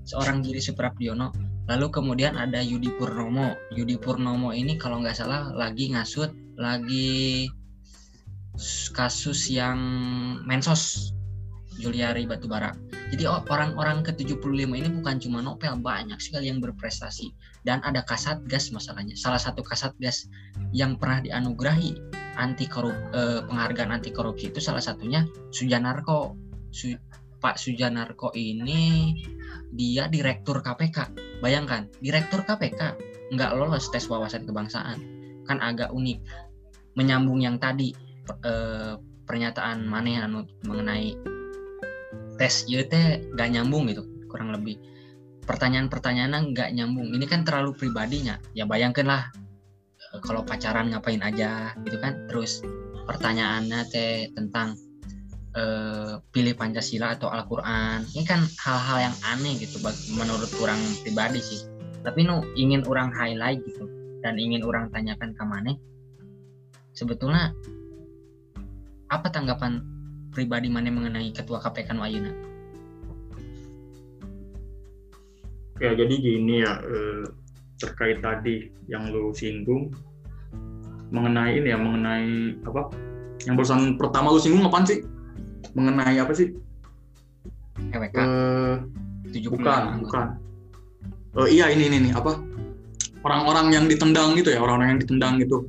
Seorang 0.04 0.44
Giri 0.44 0.60
Suprabdiono 0.60 1.54
Lalu 1.64 1.86
kemudian 1.88 2.36
ada 2.36 2.60
Yudi 2.60 2.92
Purnomo. 2.92 3.56
Yudi 3.72 3.96
Purnomo 3.96 4.52
ini 4.52 4.76
kalau 4.76 5.00
nggak 5.00 5.16
salah 5.16 5.48
lagi 5.56 5.96
ngasut, 5.96 6.28
lagi 6.60 7.48
kasus 8.92 9.48
yang 9.50 9.80
mensos 10.44 11.10
Juliari 11.78 12.26
Batubara. 12.28 12.72
Jadi 13.14 13.30
orang-orang 13.30 14.02
ke-75 14.02 14.66
ini 14.74 14.88
bukan 14.90 15.22
cuma 15.22 15.38
Nobel, 15.38 15.78
banyak 15.78 16.18
sekali 16.18 16.50
yang 16.50 16.58
berprestasi. 16.58 17.30
Dan 17.62 17.78
ada 17.86 18.02
kasat 18.02 18.42
gas 18.50 18.74
masalahnya. 18.74 19.14
Salah 19.14 19.38
satu 19.38 19.62
kasat 19.62 19.94
gas 20.02 20.26
yang 20.74 20.98
pernah 20.98 21.22
dianugerahi 21.22 21.94
anti 22.34 22.66
korup, 22.66 22.96
eh, 23.14 23.40
penghargaan 23.46 23.94
anti 23.94 24.10
korupsi 24.10 24.50
itu 24.50 24.58
salah 24.58 24.82
satunya 24.82 25.22
Sujanarko. 25.54 26.34
Su, 26.74 26.90
Pak 27.38 27.60
Sujanarko 27.60 28.34
ini 28.34 29.14
dia 29.70 30.10
direktur 30.10 30.64
KPK. 30.64 31.14
Bayangkan, 31.38 31.86
direktur 32.02 32.42
KPK 32.42 32.98
nggak 33.30 33.52
lolos 33.54 33.92
tes 33.94 34.08
wawasan 34.10 34.48
kebangsaan. 34.48 34.98
Kan 35.46 35.62
agak 35.62 35.92
unik. 35.94 36.18
Menyambung 36.98 37.42
yang 37.44 37.62
tadi 37.62 37.94
eh, 38.42 38.94
pernyataan 39.24 39.86
Mane 39.88 40.20
mengenai 40.64 41.33
tes 42.36 42.64
YT 42.66 42.92
nggak 43.34 43.48
nyambung 43.54 43.90
gitu, 43.90 44.02
kurang 44.30 44.54
lebih. 44.54 44.80
Pertanyaan-pertanyaan 45.44 46.54
nggak 46.54 46.70
nyambung. 46.72 47.12
Ini 47.12 47.26
kan 47.28 47.44
terlalu 47.44 47.76
pribadinya. 47.76 48.40
Ya 48.56 48.64
bayangkanlah 48.64 49.28
eh, 50.14 50.20
kalau 50.24 50.42
pacaran 50.42 50.90
ngapain 50.90 51.20
aja 51.20 51.76
gitu 51.84 52.00
kan. 52.00 52.26
Terus 52.30 52.64
pertanyaannya 53.04 53.80
teh 53.92 54.32
tentang 54.32 54.74
uh, 55.54 56.20
pilih 56.34 56.54
Pancasila 56.58 57.14
atau 57.14 57.30
Al-Quran 57.30 58.04
ini 58.14 58.24
kan 58.26 58.42
hal-hal 58.42 59.10
yang 59.10 59.16
aneh 59.34 59.54
gitu 59.62 59.80
menurut 60.18 60.50
orang 60.60 60.78
pribadi 61.02 61.40
sih 61.40 61.60
tapi 62.04 62.26
nu 62.26 62.44
ingin 62.58 62.84
orang 62.84 63.14
highlight 63.14 63.62
gitu 63.64 63.88
dan 64.20 64.36
ingin 64.36 64.64
orang 64.66 64.90
tanyakan 64.92 65.32
ke 65.32 65.44
mana 65.46 65.72
sebetulnya 66.92 67.54
apa 69.08 69.30
tanggapan 69.30 69.80
pribadi 70.34 70.66
mana 70.66 70.90
mengenai 70.90 71.30
ketua 71.30 71.62
KPK 71.62 71.94
nu? 71.94 72.04
Ya 75.78 75.90
jadi 75.94 76.14
gini 76.18 76.66
ya 76.66 76.82
eh, 76.82 77.24
terkait 77.78 78.18
tadi 78.18 78.70
yang 78.90 79.10
lu 79.14 79.30
singgung 79.34 79.94
mengenai 81.14 81.62
ini 81.62 81.70
ya 81.70 81.78
mengenai 81.78 82.58
apa 82.66 82.90
yang 83.46 83.54
barusan 83.54 83.94
pertama 83.94 84.34
lu 84.34 84.40
singgung 84.42 84.66
apa 84.66 84.82
sih 84.86 85.06
mengenai 85.74 86.18
apa 86.18 86.32
sih? 86.34 86.54
EWK. 87.90 88.16
Uh, 88.18 88.74
bukan, 89.50 89.82
bukan. 90.06 90.26
Uh, 91.34 91.48
iya 91.50 91.70
ini 91.70 91.90
ini 91.90 92.10
nih 92.10 92.12
apa? 92.14 92.38
Orang-orang 93.26 93.74
yang 93.74 93.84
ditendang 93.90 94.38
gitu 94.38 94.54
ya, 94.54 94.62
orang-orang 94.62 94.96
yang 94.96 95.00
ditendang 95.02 95.34
gitu. 95.42 95.66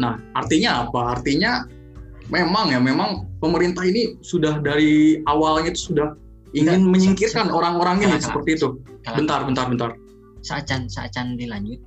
Nah, 0.00 0.18
artinya 0.34 0.88
apa? 0.88 1.14
Artinya 1.18 1.68
memang 2.28 2.74
ya, 2.74 2.80
memang 2.82 3.26
pemerintah 3.38 3.86
ini 3.86 4.18
sudah 4.22 4.58
dari 4.60 5.20
awalnya 5.26 5.72
itu 5.72 5.92
sudah 5.94 6.14
ingin 6.54 6.88
menyingkirkan 6.88 7.50
orang-orang 7.50 8.06
ini 8.06 8.18
seperti 8.18 8.58
itu. 8.58 8.68
Bentar, 9.06 9.46
bentar, 9.46 9.66
bentar. 9.70 9.90
Saacan, 10.42 10.86
saacan 10.90 11.38
dilanjut. 11.38 11.78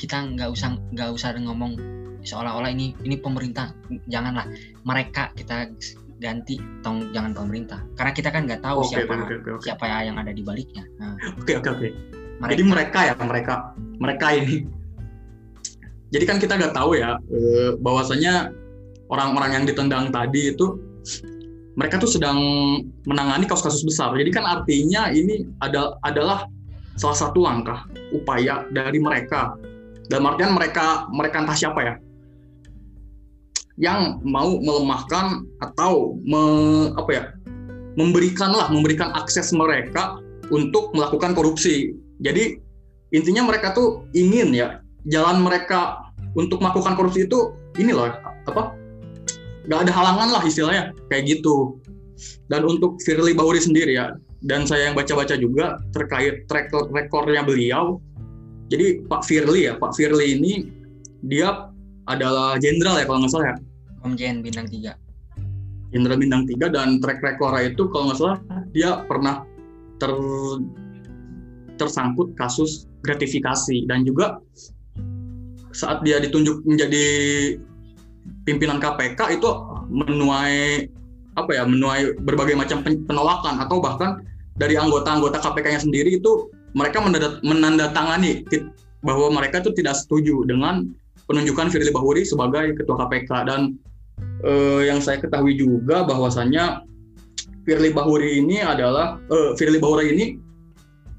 Kita 0.00 0.24
nggak 0.36 0.48
usah 0.52 0.76
nggak 0.96 1.10
usah 1.12 1.36
ngomong 1.36 1.76
seolah-olah 2.24 2.72
ini 2.72 2.96
ini 3.04 3.16
pemerintah. 3.20 3.72
Janganlah 4.08 4.48
mereka 4.84 5.32
kita 5.36 5.68
ganti 6.16 6.56
tong 6.80 7.12
jangan 7.12 7.36
pemerintah 7.36 7.84
karena 7.92 8.12
kita 8.16 8.32
kan 8.32 8.48
nggak 8.48 8.64
tahu 8.64 8.80
okay, 8.80 9.04
siapa 9.04 9.14
okay, 9.20 9.36
okay, 9.36 9.52
okay. 9.52 9.64
siapa 9.68 9.84
yang 10.00 10.16
ada 10.16 10.32
di 10.32 10.40
baliknya 10.40 10.84
nah. 10.96 11.12
oke 11.36 11.52
oke 11.60 11.68
oke 11.76 11.88
jadi 12.48 12.62
mereka 12.64 12.98
ya 13.12 13.14
mereka 13.20 13.54
mereka 14.00 14.26
ini 14.32 14.64
jadi 16.08 16.24
kan 16.24 16.40
kita 16.40 16.56
nggak 16.56 16.72
tahu 16.72 16.96
ya 16.96 17.20
eh, 17.20 17.76
bahwasanya 17.84 18.48
orang-orang 19.12 19.62
yang 19.62 19.64
ditendang 19.64 20.10
tadi 20.10 20.54
itu 20.54 20.80
mereka 21.76 22.00
tuh 22.00 22.08
sedang 22.08 22.38
menangani 23.04 23.44
kasus-kasus 23.44 23.84
besar 23.86 24.16
jadi 24.16 24.30
kan 24.32 24.44
artinya 24.44 25.12
ini 25.12 25.46
ada, 25.60 25.96
adalah 26.02 26.48
salah 26.96 27.18
satu 27.18 27.44
langkah 27.44 27.84
upaya 28.16 28.64
dari 28.72 28.96
mereka 28.98 29.54
dalam 30.08 30.32
artian 30.32 30.56
mereka 30.56 31.06
mereka 31.12 31.44
entah 31.44 31.58
siapa 31.58 31.80
ya 31.82 31.94
yang 33.76 34.24
mau 34.24 34.56
melemahkan 34.56 35.44
atau 35.60 36.16
me, 36.24 36.42
apa 36.96 37.10
ya 37.12 37.24
memberikanlah 37.96 38.72
memberikan 38.72 39.12
akses 39.12 39.52
mereka 39.52 40.20
untuk 40.52 40.92
melakukan 40.96 41.36
korupsi. 41.36 41.92
Jadi 42.20 42.56
intinya 43.12 43.48
mereka 43.48 43.76
tuh 43.76 44.08
ingin 44.16 44.52
ya 44.56 44.80
jalan 45.08 45.44
mereka 45.44 46.00
untuk 46.36 46.60
melakukan 46.60 46.96
korupsi 46.96 47.28
itu 47.28 47.52
ini 47.76 47.92
loh 47.92 48.08
apa 48.48 48.72
nggak 49.66 49.80
ada 49.86 49.92
halangan 49.92 50.28
lah 50.38 50.42
istilahnya 50.46 50.82
kayak 51.10 51.26
gitu. 51.26 51.78
Dan 52.48 52.64
untuk 52.64 52.96
Firly 53.04 53.36
Bahuri 53.36 53.60
sendiri 53.60 53.92
ya 53.92 54.16
dan 54.46 54.64
saya 54.64 54.88
yang 54.88 54.96
baca-baca 54.96 55.36
juga 55.36 55.76
terkait 55.92 56.46
track 56.48 56.72
recordnya 56.94 57.42
beliau. 57.44 58.00
Jadi 58.72 59.06
Pak 59.06 59.22
Firly 59.26 59.70
ya 59.70 59.78
Pak 59.78 59.94
Firly 59.94 60.38
ini 60.38 60.52
dia 61.26 61.70
adalah 62.06 62.58
jenderal 62.62 62.98
ya 62.98 63.04
kalau 63.04 63.26
nggak 63.26 63.32
salah 63.32 63.46
ya. 63.52 63.56
Komjen 64.02 64.42
bintang 64.42 64.70
3. 64.70 64.94
Jenderal 65.94 66.18
bintang 66.18 66.42
3 66.46 66.70
dan 66.70 66.88
track 67.02 67.20
record 67.22 67.58
itu 67.62 67.82
kalau 67.90 68.10
nggak 68.10 68.18
salah 68.18 68.38
dia 68.70 69.02
pernah 69.06 69.42
ter 69.98 70.12
tersangkut 71.76 72.32
kasus 72.40 72.88
gratifikasi 73.04 73.84
dan 73.84 74.02
juga 74.02 74.40
saat 75.76 76.00
dia 76.08 76.16
ditunjuk 76.16 76.64
menjadi 76.64 77.06
pimpinan 78.46 78.78
KPK 78.78 79.36
itu 79.36 79.50
menuai 79.90 80.86
apa 81.36 81.50
ya 81.52 81.68
menuai 81.68 82.16
berbagai 82.22 82.56
macam 82.56 82.80
penolakan 82.80 83.60
atau 83.60 83.82
bahkan 83.82 84.24
dari 84.56 84.78
anggota-anggota 84.80 85.36
KPK-nya 85.42 85.84
sendiri 85.84 86.16
itu 86.16 86.48
mereka 86.72 87.04
menandatangani 87.44 88.46
bahwa 89.04 89.28
mereka 89.34 89.60
itu 89.60 89.76
tidak 89.76 90.00
setuju 90.00 90.48
dengan 90.48 90.88
penunjukan 91.28 91.68
Firly 91.68 91.92
Bahuri 91.92 92.24
sebagai 92.24 92.72
ketua 92.78 92.96
KPK 93.04 93.30
dan 93.44 93.76
eh, 94.46 94.88
yang 94.88 95.02
saya 95.04 95.20
ketahui 95.20 95.58
juga 95.58 96.06
bahwasannya 96.08 96.80
Firly 97.68 97.92
Bahuri 97.92 98.40
ini 98.40 98.64
adalah 98.64 99.20
eh, 99.28 99.52
Firly 99.60 99.76
Bahuri 99.76 100.16
ini 100.16 100.26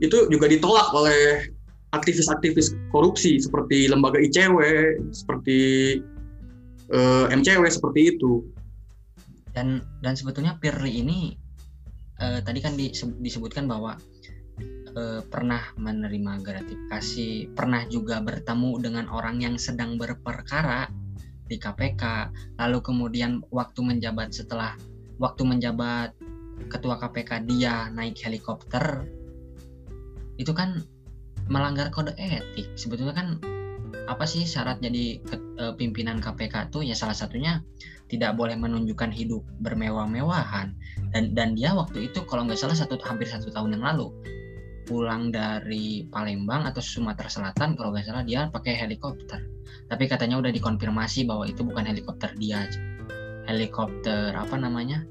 itu 0.02 0.30
juga 0.30 0.50
ditolak 0.50 0.94
oleh 0.94 1.50
aktivis-aktivis 1.96 2.76
korupsi 2.92 3.40
seperti 3.42 3.90
lembaga 3.90 4.20
ICW, 4.22 4.58
seperti 5.10 5.58
eh, 6.92 7.26
MCW 7.32 7.64
seperti 7.68 8.16
itu. 8.16 8.46
Dan 9.52 9.82
dan 10.06 10.14
sebetulnya 10.14 10.56
Firly 10.62 11.02
ini 11.02 11.34
eh, 12.22 12.40
tadi 12.46 12.60
kan 12.62 12.78
disebutkan 13.22 13.66
bahwa 13.66 13.98
eh, 14.94 15.22
pernah 15.28 15.74
menerima 15.76 16.44
gratifikasi, 16.44 17.52
pernah 17.58 17.84
juga 17.90 18.22
bertemu 18.22 18.72
dengan 18.82 19.06
orang 19.10 19.42
yang 19.42 19.56
sedang 19.58 19.98
berperkara 19.98 20.90
di 21.48 21.56
KPK, 21.56 22.04
lalu 22.60 22.80
kemudian 22.84 23.40
waktu 23.56 23.80
menjabat 23.80 24.36
setelah 24.36 24.76
waktu 25.18 25.48
menjabat 25.48 26.12
ketua 26.68 27.00
KPK 27.00 27.48
dia 27.48 27.88
naik 27.94 28.20
helikopter 28.20 29.08
itu 30.38 30.52
kan 30.54 30.84
melanggar 31.48 31.90
kode 31.90 32.14
etik 32.20 32.68
sebetulnya 32.76 33.16
kan 33.16 33.28
apa 34.08 34.24
sih 34.24 34.48
syarat 34.48 34.80
jadi 34.80 35.20
eh, 35.60 35.74
pimpinan 35.76 36.24
KPK 36.24 36.72
tuh? 36.72 36.82
Ya 36.82 36.96
salah 36.96 37.16
satunya 37.16 37.60
tidak 38.08 38.40
boleh 38.40 38.56
menunjukkan 38.56 39.12
hidup 39.12 39.44
bermewah-mewahan. 39.60 40.72
Dan 41.12 41.36
dan 41.36 41.54
dia 41.54 41.76
waktu 41.76 42.08
itu 42.12 42.24
kalau 42.26 42.48
nggak 42.48 42.60
salah 42.60 42.76
satu 42.76 42.96
hampir 43.04 43.28
satu 43.28 43.52
tahun 43.52 43.78
yang 43.78 43.84
lalu 43.84 44.12
pulang 44.88 45.36
dari 45.36 46.08
Palembang 46.08 46.64
atau 46.64 46.80
Sumatera 46.80 47.28
Selatan 47.28 47.76
kalau 47.76 47.92
nggak 47.92 48.08
salah 48.08 48.24
dia 48.24 48.48
pakai 48.48 48.80
helikopter. 48.80 49.44
Tapi 49.92 50.08
katanya 50.08 50.40
udah 50.40 50.52
dikonfirmasi 50.56 51.28
bahwa 51.28 51.44
itu 51.44 51.68
bukan 51.68 51.84
helikopter 51.84 52.32
dia 52.40 52.64
helikopter 53.48 54.36
apa 54.36 54.56
namanya? 54.56 55.04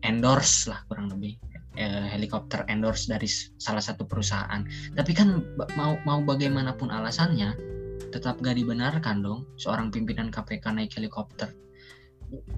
Endorse 0.00 0.72
lah 0.72 0.80
kurang 0.88 1.12
lebih. 1.12 1.36
Eh, 1.76 2.08
helikopter 2.12 2.64
endorse 2.66 3.08
dari 3.08 3.28
salah 3.60 3.84
satu 3.84 4.08
perusahaan. 4.08 4.64
Tapi 4.96 5.12
kan 5.12 5.40
mau 5.76 5.96
mau 6.08 6.20
bagaimanapun 6.24 6.88
alasannya 6.88 7.69
tetap 8.10 8.42
gak 8.42 8.58
dibenarkan 8.58 9.22
dong 9.22 9.46
seorang 9.56 9.88
pimpinan 9.94 10.28
KPK 10.28 10.74
naik 10.74 10.92
helikopter. 10.98 11.50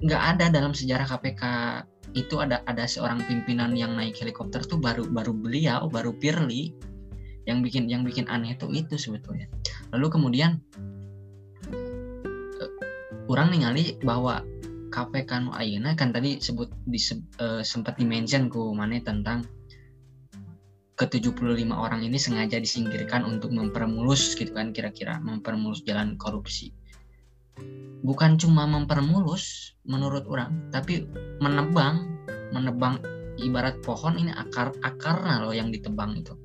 Nggak 0.01 0.23
ada 0.37 0.45
dalam 0.53 0.73
sejarah 0.73 1.05
KPK 1.09 1.43
itu 2.13 2.37
ada 2.37 2.61
ada 2.69 2.85
seorang 2.85 3.25
pimpinan 3.25 3.73
yang 3.73 3.97
naik 3.97 4.13
helikopter 4.21 4.61
tuh 4.61 4.77
baru 4.77 5.09
baru 5.09 5.33
beliau 5.33 5.89
baru 5.89 6.13
Pirli. 6.13 6.73
Yang 7.43 7.59
bikin 7.69 7.83
yang 7.91 8.01
bikin 8.07 8.29
aneh 8.29 8.55
itu 8.55 8.69
itu 8.71 8.95
sebetulnya. 8.95 9.49
Lalu 9.91 10.07
kemudian 10.13 10.61
uh, 12.61 12.71
orang 13.27 13.51
ningali 13.51 13.99
bahwa 13.99 14.45
KPK 14.93 15.31
nu 15.41 15.51
ayeuna 15.57 15.97
kan 15.97 16.13
tadi 16.13 16.37
sebut 16.37 16.69
di, 16.85 17.01
uh, 17.41 17.65
sempat 17.65 17.97
dimention 17.97 18.45
ku 18.45 18.77
mana 18.77 19.01
tentang 19.01 19.41
ke 20.93 21.09
75 21.09 21.41
orang 21.73 22.05
ini 22.05 22.21
sengaja 22.21 22.61
disingkirkan 22.61 23.25
untuk 23.25 23.49
mempermulus 23.49 24.37
gitu 24.37 24.53
kan 24.53 24.69
kira-kira 24.69 25.17
mempermulus 25.25 25.81
jalan 25.81 26.13
korupsi. 26.21 26.69
Bukan 28.05 28.37
cuma 28.37 28.69
mempermulus 28.69 29.73
menurut 29.89 30.29
orang 30.29 30.69
tapi 30.69 31.09
menebang 31.41 32.13
menebang 32.53 33.01
ibarat 33.41 33.81
pohon 33.81 34.21
ini 34.21 34.29
akar 34.37 34.69
akarnya 34.85 35.41
loh 35.41 35.53
yang 35.55 35.73
ditebang 35.73 36.13
itu. 36.13 36.37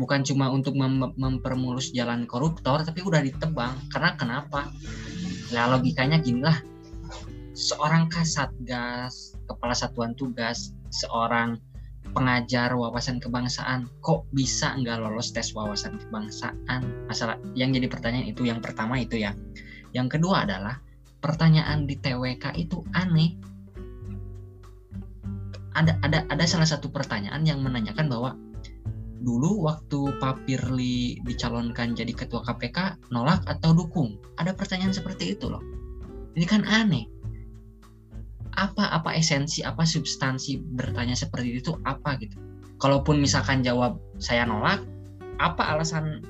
Bukan 0.00 0.24
cuma 0.26 0.48
untuk 0.50 0.74
mem 0.74 1.12
mempermulus 1.20 1.92
jalan 1.92 2.24
koruptor 2.24 2.80
tapi 2.82 3.04
udah 3.04 3.20
ditebang. 3.20 3.76
Karena 3.92 4.16
kenapa? 4.16 4.72
Nah 5.52 5.76
logikanya 5.76 6.18
gini 6.24 6.40
lah. 6.40 6.56
Seorang 7.54 8.10
kasat 8.10 8.50
gas 8.66 9.36
kepala 9.46 9.76
satuan 9.76 10.16
tugas 10.16 10.74
seorang 10.90 11.60
pengajar 12.14 12.72
wawasan 12.72 13.18
kebangsaan 13.18 13.90
kok 14.00 14.24
bisa 14.30 14.72
nggak 14.78 15.02
lolos 15.02 15.34
tes 15.34 15.50
wawasan 15.52 15.98
kebangsaan 15.98 16.86
masalah 17.10 17.36
yang 17.58 17.74
jadi 17.74 17.90
pertanyaan 17.90 18.30
itu 18.30 18.46
yang 18.46 18.62
pertama 18.62 18.96
itu 19.02 19.18
ya 19.18 19.34
yang 19.94 20.10
kedua 20.10 20.42
adalah 20.42 20.78
pertanyaan 21.24 21.88
di 21.88 21.96
TWK 21.96 22.52
itu 22.60 22.84
aneh. 22.92 23.32
Ada 25.72 25.96
ada 26.04 26.28
ada 26.28 26.44
salah 26.44 26.68
satu 26.68 26.92
pertanyaan 26.92 27.46
yang 27.48 27.64
menanyakan 27.64 28.12
bahwa 28.12 28.36
dulu 29.24 29.64
waktu 29.64 30.20
Pak 30.20 30.44
Pirli 30.44 31.24
dicalonkan 31.24 31.96
jadi 31.96 32.12
ketua 32.12 32.44
KPK 32.44 33.08
nolak 33.14 33.40
atau 33.48 33.72
dukung? 33.72 34.20
Ada 34.36 34.52
pertanyaan 34.52 34.92
seperti 34.92 35.32
itu 35.32 35.48
loh. 35.48 35.64
Ini 36.36 36.44
kan 36.44 36.66
aneh. 36.68 37.08
Apa 38.54 38.86
apa 38.94 39.10
esensi, 39.18 39.66
apa 39.66 39.82
substansi 39.82 40.62
bertanya 40.78 41.18
seperti 41.18 41.58
itu 41.58 41.74
apa 41.82 42.14
gitu? 42.22 42.38
Kalaupun 42.78 43.18
misalkan 43.18 43.66
jawab 43.66 43.98
saya 44.22 44.46
nolak, 44.46 44.82
apa 45.42 45.74
alasan 45.74 46.22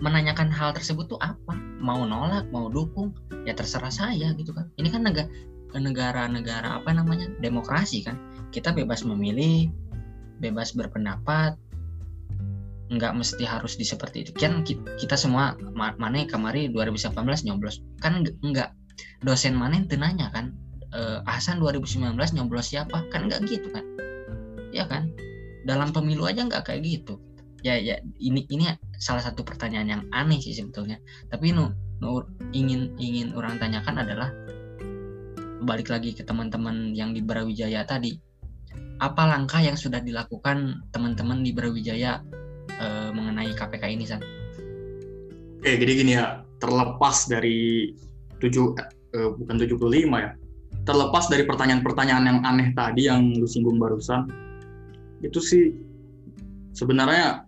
menanyakan 0.00 0.48
hal 0.48 0.72
tersebut 0.72 1.12
tuh 1.12 1.20
apa? 1.20 1.52
Mau 1.80 2.04
nolak 2.08 2.48
mau 2.48 2.72
dukung 2.72 3.12
ya 3.44 3.52
terserah 3.52 3.92
saya 3.92 4.32
gitu 4.36 4.56
kan. 4.56 4.72
Ini 4.80 4.88
kan 4.88 5.04
negara 5.04 5.28
negara-negara 5.76 6.80
apa 6.80 6.90
namanya? 6.96 7.28
Demokrasi 7.44 8.04
kan. 8.04 8.16
Kita 8.48 8.72
bebas 8.72 9.04
memilih 9.04 9.68
bebas 10.40 10.72
berpendapat 10.72 11.60
nggak 12.90 13.12
mesti 13.14 13.44
harus 13.46 13.76
di 13.76 13.84
seperti 13.84 14.24
itu. 14.26 14.30
Kan 14.34 14.64
kita 14.64 15.14
semua 15.14 15.54
mana 15.76 16.24
kemari 16.24 16.72
2018 16.72 17.46
nyoblos. 17.46 17.84
Kan 18.00 18.24
nggak 18.24 18.72
dosen 19.24 19.56
mana 19.56 19.80
yang 19.80 19.88
tenanya 19.88 20.28
kan 20.32 20.52
eh, 20.94 21.18
Hasan 21.26 21.62
2019 21.62 22.16
nyoblos 22.36 22.70
siapa? 22.70 23.06
Kan 23.10 23.30
nggak 23.30 23.46
gitu 23.46 23.68
kan? 23.70 23.84
Ya 24.70 24.86
kan? 24.86 25.10
Dalam 25.66 25.90
pemilu 25.94 26.26
aja 26.26 26.46
nggak 26.46 26.66
kayak 26.66 26.82
gitu. 26.86 27.18
Ya 27.60 27.76
ya 27.76 28.00
ini 28.16 28.48
ini 28.48 28.64
salah 28.96 29.20
satu 29.20 29.44
pertanyaan 29.44 29.88
yang 29.88 30.02
aneh 30.16 30.40
sih 30.40 30.56
sebetulnya. 30.56 30.96
Tapi 31.28 31.52
nu, 31.52 31.72
nu 32.00 32.24
ingin 32.56 32.96
ingin 32.96 33.36
orang 33.36 33.60
tanyakan 33.60 34.00
adalah 34.00 34.32
balik 35.60 35.92
lagi 35.92 36.16
ke 36.16 36.24
teman-teman 36.24 36.96
yang 36.96 37.12
di 37.12 37.20
Brawijaya 37.20 37.84
tadi 37.84 38.16
apa 39.00 39.28
langkah 39.28 39.60
yang 39.64 39.76
sudah 39.76 40.00
dilakukan 40.00 40.84
teman-teman 40.92 41.40
di 41.40 41.52
Brawijaya 41.52 42.20
e, 42.68 42.86
mengenai 43.12 43.52
KPK 43.56 43.84
ini 43.92 44.04
san? 44.08 44.20
Oke 45.60 45.76
jadi 45.76 45.92
gini 45.92 46.12
ya 46.16 46.44
terlepas 46.60 47.28
dari 47.28 47.92
tujuh 48.40 48.76
eh, 49.16 49.30
bukan 49.36 49.56
75 49.56 49.80
ya 50.16 50.30
terlepas 50.88 51.28
dari 51.28 51.44
pertanyaan-pertanyaan 51.44 52.24
yang 52.24 52.38
aneh 52.44 52.72
tadi 52.72 53.06
yang 53.06 53.36
lu 53.36 53.44
singgung 53.44 53.76
barusan 53.76 54.26
itu 55.20 55.38
sih 55.38 55.64
sebenarnya 56.72 57.44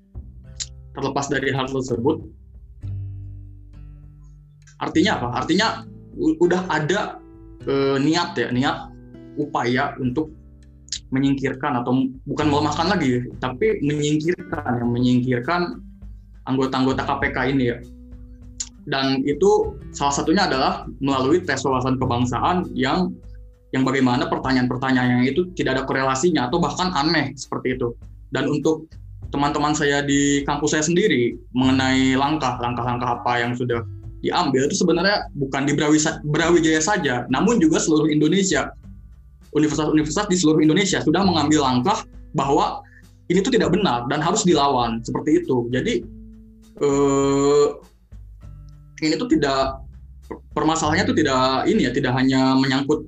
terlepas 0.93 1.33
dari 1.33 1.49
hal 1.53 1.69
tersebut 1.73 2.21
artinya 4.83 5.13
apa? 5.23 5.29
Artinya 5.41 5.67
udah 6.19 6.69
ada 6.69 7.23
e, 7.65 7.97
niat 8.03 8.37
ya 8.37 8.49
niat 8.53 8.77
upaya 9.41 9.97
untuk 9.97 10.35
menyingkirkan 11.15 11.81
atau 11.81 12.09
bukan 12.29 12.47
melemahkan 12.51 12.93
lagi 12.93 13.25
tapi 13.41 13.81
menyingkirkan 13.81 14.83
yang 14.83 14.91
menyingkirkan 14.93 15.81
anggota-anggota 16.45 17.07
KPK 17.07 17.37
ini 17.57 17.65
ya 17.73 17.79
dan 18.89 19.23
itu 19.23 19.79
salah 19.95 20.15
satunya 20.15 20.47
adalah 20.47 20.87
melalui 20.99 21.43
tes 21.43 21.63
wawasan 21.63 21.99
kebangsaan 22.01 22.71
yang 22.75 23.15
yang 23.73 23.89
bagaimana 23.89 24.29
pertanyaan-pertanyaan 24.29 25.23
yang 25.23 25.25
itu 25.25 25.49
tidak 25.57 25.81
ada 25.81 25.83
korelasinya 25.89 26.51
atau 26.51 26.61
bahkan 26.61 26.93
aneh 26.93 27.33
seperti 27.39 27.79
itu 27.79 27.95
dan 28.35 28.51
untuk 28.51 28.91
teman-teman 29.33 29.73
saya 29.73 30.05
di 30.05 30.45
kampus 30.45 30.77
saya 30.77 30.85
sendiri 30.85 31.39
mengenai 31.57 32.19
langkah 32.19 32.61
langkah-langkah 32.61 33.23
apa 33.23 33.33
yang 33.41 33.57
sudah 33.57 33.81
diambil 34.23 34.71
itu 34.71 34.79
sebenarnya 34.79 35.27
bukan 35.35 35.67
di 35.67 35.75
Brawijaya 36.23 36.79
saja, 36.79 37.27
namun 37.29 37.59
juga 37.59 37.83
seluruh 37.83 38.09
Indonesia. 38.09 38.71
Universitas-universitas 39.53 40.31
di 40.33 40.37
seluruh 40.41 40.65
Indonesia 40.65 41.05
sudah 41.05 41.21
mengambil 41.27 41.67
langkah 41.67 42.07
bahwa 42.33 42.81
ini 43.29 43.45
tuh 43.45 43.53
tidak 43.53 43.75
benar 43.75 44.09
dan 44.09 44.25
harus 44.25 44.49
dilawan 44.49 45.05
seperti 45.05 45.45
itu. 45.45 45.69
Jadi 45.69 46.01
eh, 46.81 47.67
ini 49.03 49.19
tuh 49.19 49.27
tidak 49.27 49.83
permasalahannya 50.55 51.11
tuh 51.11 51.17
tidak 51.19 51.67
ini 51.69 51.85
ya 51.89 51.93
tidak 51.93 52.15
hanya 52.17 52.55
menyangkut 52.57 53.05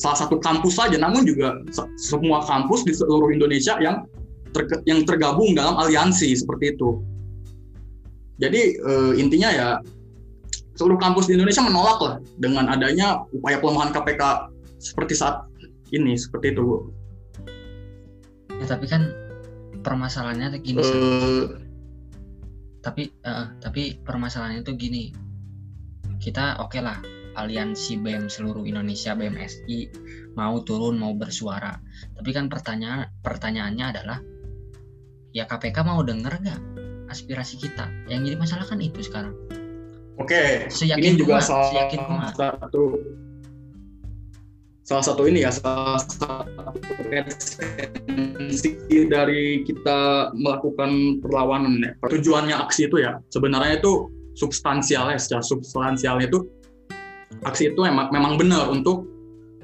salah 0.00 0.18
satu 0.18 0.40
kampus 0.40 0.80
saja, 0.80 0.96
namun 0.96 1.28
juga 1.28 1.60
semua 2.00 2.42
kampus 2.42 2.82
di 2.82 2.96
seluruh 2.96 3.30
Indonesia 3.30 3.76
yang 3.78 4.08
ter, 4.56 4.66
yang 4.88 5.04
tergabung 5.04 5.52
dalam 5.54 5.76
aliansi 5.78 6.32
seperti 6.34 6.74
itu. 6.74 7.02
Jadi 8.42 8.80
uh, 8.82 9.12
intinya 9.14 9.50
ya 9.52 9.68
seluruh 10.74 10.98
kampus 10.98 11.30
di 11.30 11.38
Indonesia 11.38 11.62
menolak 11.62 11.98
lah 12.02 12.16
dengan 12.42 12.66
adanya 12.66 13.22
upaya 13.30 13.62
pelemahan 13.62 13.94
KPK 13.94 14.50
seperti 14.82 15.14
saat 15.14 15.46
ini 15.94 16.18
seperti 16.18 16.50
itu 16.50 16.62
Bu. 16.66 16.76
Ya, 18.58 18.66
tapi 18.66 18.90
kan 18.90 19.14
permasalahannya 19.86 20.58
gini. 20.58 20.82
Uh, 20.82 21.62
tapi 22.82 23.14
uh, 23.22 23.54
tapi 23.62 24.02
permasalahannya 24.02 24.66
tuh 24.66 24.74
gini. 24.74 25.14
Kita 26.24 26.56
oke 26.56 26.72
okay 26.72 26.80
lah 26.80 26.96
aliansi 27.36 28.00
BEM 28.00 28.32
seluruh 28.32 28.64
Indonesia 28.64 29.12
BMSI 29.12 29.92
mau 30.32 30.56
turun 30.64 30.96
mau 30.96 31.12
bersuara. 31.12 31.76
Tapi 32.16 32.32
kan 32.32 32.48
pertanyaan 32.48 33.12
pertanyaannya 33.20 33.84
adalah 33.92 34.18
ya 35.36 35.44
KPK 35.44 35.84
mau 35.84 36.00
denger 36.00 36.32
nggak 36.40 36.60
aspirasi 37.12 37.60
kita? 37.60 37.92
Yang 38.08 38.32
jadi 38.32 38.36
masalah 38.40 38.64
kan 38.64 38.80
itu 38.80 39.04
sekarang. 39.04 39.36
Oke, 40.16 40.64
okay. 40.72 40.96
ini 40.96 41.20
juga 41.20 41.44
salah 41.44 41.92
satu 42.32 42.96
salah 44.80 45.04
satu 45.04 45.28
ini 45.28 45.44
ya 45.44 45.52
salah 45.52 46.00
satu 46.00 46.48
esensi 47.12 48.72
dari 49.12 49.60
kita 49.68 50.32
melakukan 50.32 51.20
perlawanan 51.20 51.84
ya. 51.84 51.92
Tujuannya 52.00 52.56
aksi 52.56 52.88
itu 52.88 53.04
ya 53.04 53.20
sebenarnya 53.28 53.76
itu 53.76 54.08
substansialnya 54.34 55.18
secara 55.18 55.42
substansialnya 55.42 56.26
itu 56.30 56.46
aksi 57.42 57.74
itu 57.74 57.80
memang 57.82 58.10
memang 58.10 58.38
benar 58.38 58.70
untuk 58.70 59.06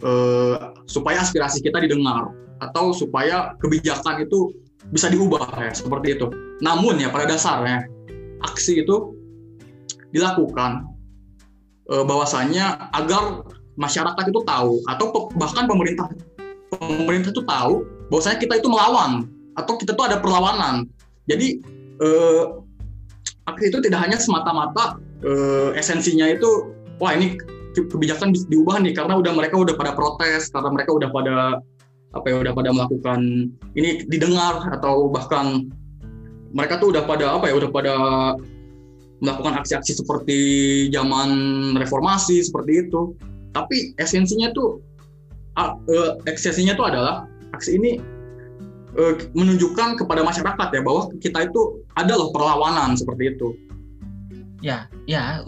uh, 0.03 0.75
supaya 0.87 1.23
aspirasi 1.23 1.63
kita 1.63 1.83
didengar 1.83 2.31
atau 2.61 2.93
supaya 2.93 3.55
kebijakan 3.63 4.27
itu 4.27 4.53
bisa 4.91 5.13
diubah 5.13 5.45
ya 5.61 5.73
seperti 5.73 6.19
itu. 6.19 6.27
Namun 6.61 6.99
ya 7.01 7.13
pada 7.13 7.29
dasarnya 7.31 7.87
aksi 8.43 8.85
itu 8.85 9.17
dilakukan 10.11 10.89
uh, 11.93 12.05
bahwasanya 12.05 12.91
agar 12.97 13.47
masyarakat 13.79 14.25
itu 14.29 14.41
tahu 14.45 14.83
atau 14.91 15.31
bahkan 15.39 15.65
pemerintah 15.65 16.11
pemerintah 16.75 17.31
itu 17.33 17.43
tahu 17.47 17.87
bahwasanya 18.13 18.39
kita 18.43 18.55
itu 18.61 18.69
melawan 18.69 19.31
atau 19.57 19.75
kita 19.79 19.95
itu 19.95 20.03
ada 20.05 20.17
perlawanan. 20.19 20.89
Jadi 21.31 21.63
uh, 22.03 22.65
aksi 23.55 23.71
itu 23.71 23.79
tidak 23.83 24.01
hanya 24.07 24.19
semata-mata 24.19 24.99
uh, 25.27 25.71
esensinya 25.77 26.27
itu 26.31 26.75
wah 27.03 27.15
ini 27.15 27.39
kebijakan 27.75 28.35
diubah 28.51 28.83
nih 28.83 28.95
karena 28.95 29.15
udah 29.19 29.33
mereka 29.35 29.55
udah 29.59 29.75
pada 29.79 29.95
protes 29.95 30.51
karena 30.51 30.71
mereka 30.75 30.91
udah 30.91 31.09
pada 31.15 31.35
apa 32.11 32.27
ya 32.27 32.43
udah 32.43 32.53
pada 32.55 32.71
melakukan 32.75 33.21
ini 33.79 34.03
didengar 34.11 34.67
atau 34.75 35.07
bahkan 35.07 35.71
mereka 36.51 36.83
tuh 36.83 36.91
udah 36.91 37.07
pada 37.07 37.39
apa 37.39 37.47
ya 37.47 37.55
udah 37.55 37.71
pada 37.71 37.95
melakukan 39.21 39.61
aksi-aksi 39.61 40.01
seperti 40.01 40.41
zaman 40.91 41.31
reformasi 41.77 42.41
seperti 42.41 42.89
itu. 42.89 43.15
Tapi 43.53 43.95
esensinya 44.01 44.51
tuh 44.55 44.81
uh, 45.61 46.19
esensinya 46.27 46.75
tuh 46.75 46.87
adalah 46.91 47.29
aksi 47.55 47.77
ini 47.77 48.01
uh, 48.97 49.15
menunjukkan 49.37 50.01
kepada 50.01 50.25
masyarakat 50.25 50.69
ya 50.73 50.81
bahwa 50.83 51.13
kita 51.21 51.47
itu 51.47 51.80
ada 51.99 52.13
loh 52.15 52.31
perlawanan 52.31 52.95
seperti 52.95 53.35
itu 53.35 53.49
ya 54.61 54.87
ya 55.09 55.41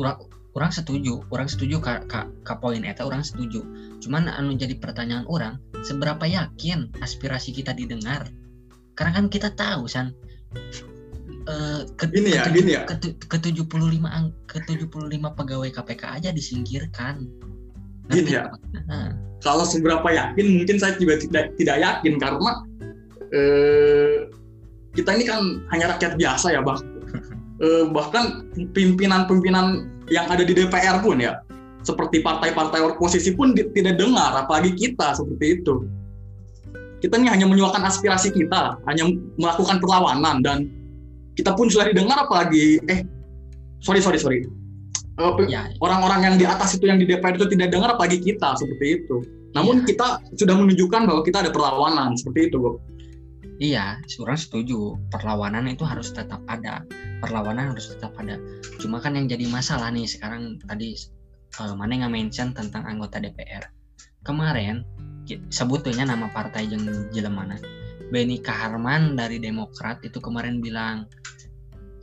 orang 0.53 0.73
setuju 0.73 1.21
orang 1.33 1.49
setuju 1.49 1.81
kak 1.81 2.09
kak 2.09 2.29
ka 2.45 2.55
poin 2.61 2.85
eta 2.85 3.05
orang 3.05 3.25
setuju 3.25 3.65
cuman 4.01 4.29
anu 4.29 4.57
jadi 4.57 4.77
pertanyaan 4.81 5.25
orang 5.29 5.61
seberapa 5.85 6.25
yakin 6.25 6.93
aspirasi 7.01 7.53
kita 7.53 7.77
didengar 7.77 8.29
karena 8.97 9.13
kan 9.17 9.27
kita 9.33 9.53
tahu 9.57 9.89
san 9.89 10.13
uh, 11.49 11.83
ke, 11.97 12.05
ini 12.13 12.37
ya, 12.37 12.43
ke, 12.47 12.51
gini 12.53 12.71
ya. 12.77 12.83
Ke, 12.87 12.97
ke 13.17 13.37
75 13.41 13.67
ke 14.47 14.59
75 14.69 15.39
pegawai 15.39 15.71
KPK 15.73 16.03
aja 16.21 16.31
disingkirkan. 16.31 17.27
Gini 18.11 18.37
ya. 18.37 18.53
Nah. 18.87 19.17
Kalau 19.43 19.67
seberapa 19.67 20.07
yakin 20.07 20.63
mungkin 20.63 20.79
saya 20.79 20.95
juga 21.03 21.19
tidak 21.19 21.57
tidak 21.59 21.77
yakin 21.83 22.15
karena 22.21 22.53
uh, 23.35 24.17
kita 24.93 25.11
ini 25.17 25.25
kan 25.25 25.43
hanya 25.73 25.97
rakyat 25.97 26.21
biasa 26.21 26.53
ya, 26.53 26.61
Bang. 26.61 26.81
uh, 27.65 27.89
bahkan 27.97 28.49
pimpinan-pimpinan 28.77 29.89
yang 30.13 30.29
ada 30.29 30.45
di 30.45 30.53
DPR 30.53 31.01
pun 31.01 31.21
ya 31.21 31.41
seperti 31.83 32.23
partai-partai 32.23 32.79
oposisi 32.95 33.35
pun 33.35 33.55
tidak 33.57 33.99
dengar 33.99 34.39
apalagi 34.39 34.71
kita 34.75 35.19
seperti 35.19 35.61
itu 35.61 35.83
kita 37.03 37.19
ini 37.19 37.27
hanya 37.27 37.51
menyuarakan 37.51 37.91
aspirasi 37.91 38.31
kita 38.31 38.79
hanya 38.87 39.11
melakukan 39.35 39.83
perlawanan 39.83 40.39
dan 40.47 40.71
kita 41.35 41.51
pun 41.59 41.67
sudah 41.67 41.91
didengar 41.91 42.23
apalagi 42.23 42.79
eh 42.87 43.03
sorry 43.83 43.99
sorry 43.99 44.19
sorry 44.23 44.39
uh, 45.19 45.35
ya, 45.43 45.67
ya. 45.67 45.75
orang-orang 45.83 46.21
yang 46.23 46.35
di 46.39 46.47
atas 46.47 46.79
itu 46.79 46.87
yang 46.87 47.03
di 47.03 47.07
DPR 47.11 47.35
itu 47.35 47.51
tidak 47.51 47.75
dengar 47.75 47.99
apalagi 47.99 48.23
kita 48.23 48.55
seperti 48.55 49.03
itu 49.03 49.27
namun 49.53 49.83
ya. 49.83 49.91
kita 49.91 50.07
sudah 50.39 50.55
menunjukkan 50.55 51.03
bahwa 51.11 51.21
kita 51.27 51.43
ada 51.43 51.51
perlawanan 51.51 52.15
seperti 52.15 52.55
itu 52.55 52.57
Bu 52.63 52.79
Iya, 53.63 54.03
orang 54.19 54.35
setuju. 54.43 54.99
Perlawanan 55.07 55.71
itu 55.71 55.87
harus 55.87 56.11
tetap 56.11 56.43
ada. 56.51 56.83
Perlawanan 57.23 57.71
harus 57.71 57.95
tetap 57.95 58.11
ada. 58.19 58.35
Cuma 58.83 58.99
kan 58.99 59.15
yang 59.15 59.31
jadi 59.31 59.47
masalah 59.47 59.95
nih 59.95 60.03
sekarang 60.03 60.59
tadi 60.67 60.99
uh, 61.63 61.79
mana 61.79 62.03
nggak 62.03 62.11
mention 62.11 62.51
tentang 62.51 62.83
anggota 62.83 63.23
DPR. 63.23 63.63
Kemarin 64.27 64.83
sebetulnya 65.55 66.11
nama 66.11 66.27
partai 66.35 66.67
yang 66.67 66.83
jelas 67.15 67.31
mana. 67.31 67.55
Benny 68.11 68.43
Kaharman 68.43 69.15
dari 69.15 69.39
Demokrat 69.39 70.03
itu 70.03 70.19
kemarin 70.19 70.59
bilang 70.59 71.07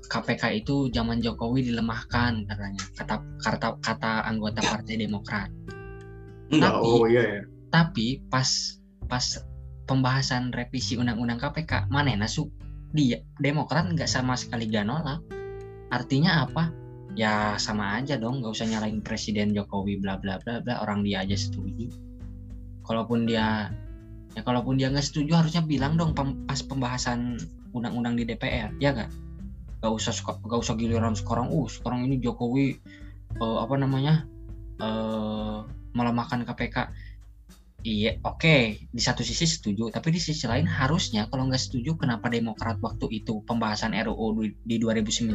KPK 0.10 0.64
itu 0.64 0.88
zaman 0.90 1.22
Jokowi 1.22 1.70
dilemahkan 1.70 2.50
katanya 2.50 2.84
kata 2.98 3.16
kata 3.44 3.68
kata 3.84 4.12
anggota 4.26 4.64
Partai 4.64 4.96
Demokrat. 4.96 5.52
Enggak, 6.50 6.72
tapi, 6.72 6.88
oh 6.88 7.06
iya 7.06 7.24
ya. 7.38 7.42
Tapi 7.70 8.24
pas 8.32 8.48
pas 9.06 9.22
pembahasan 9.90 10.54
revisi 10.54 11.02
undang-undang 11.02 11.42
KPK 11.42 11.90
mana 11.90 12.14
nasu 12.14 12.54
dia. 12.94 13.26
Demokrat 13.42 13.90
nggak 13.90 14.06
sama 14.06 14.38
sekali 14.38 14.70
gak 14.70 14.86
nolak. 14.86 15.26
Artinya 15.90 16.46
apa? 16.46 16.70
Ya 17.18 17.58
sama 17.58 17.98
aja 17.98 18.22
dong. 18.22 18.46
Nggak 18.46 18.54
usah 18.54 18.70
nyalain 18.70 19.02
Presiden 19.02 19.58
Jokowi 19.58 19.98
bla 19.98 20.22
bla 20.22 20.38
bla 20.38 20.62
bla. 20.62 20.78
Orang 20.86 21.02
dia 21.02 21.26
aja 21.26 21.34
setuju. 21.34 21.90
Kalaupun 22.86 23.26
dia 23.26 23.74
ya 24.38 24.46
kalaupun 24.46 24.78
dia 24.78 24.94
nggak 24.94 25.02
setuju 25.02 25.42
harusnya 25.42 25.66
bilang 25.66 25.98
dong 25.98 26.14
pas 26.14 26.62
pembahasan 26.62 27.42
undang-undang 27.74 28.14
di 28.14 28.30
DPR 28.30 28.78
ya 28.78 28.94
nggak? 28.94 29.10
Nggak 29.82 29.92
usah 29.98 30.14
nggak 30.22 30.60
usah 30.62 30.78
giliran 30.78 31.18
sekarang. 31.18 31.50
Uh 31.50 31.66
sekarang 31.66 32.06
ini 32.06 32.22
Jokowi 32.22 32.78
uh, 33.42 33.66
apa 33.66 33.74
namanya 33.74 34.30
uh, 34.78 35.66
melemahkan 35.98 36.46
KPK 36.46 36.78
Iya, 37.80 38.20
oke. 38.28 38.44
Okay. 38.44 38.64
Di 38.92 39.00
satu 39.00 39.24
sisi 39.24 39.48
setuju, 39.48 39.88
tapi 39.88 40.12
di 40.12 40.20
sisi 40.20 40.44
lain 40.44 40.68
harusnya 40.68 41.32
kalau 41.32 41.48
nggak 41.48 41.64
setuju, 41.64 41.96
kenapa 41.96 42.28
Demokrat 42.28 42.76
waktu 42.84 43.08
itu 43.24 43.40
pembahasan 43.48 43.96
RUU 43.96 44.52
di 44.68 44.76
2019 44.76 45.32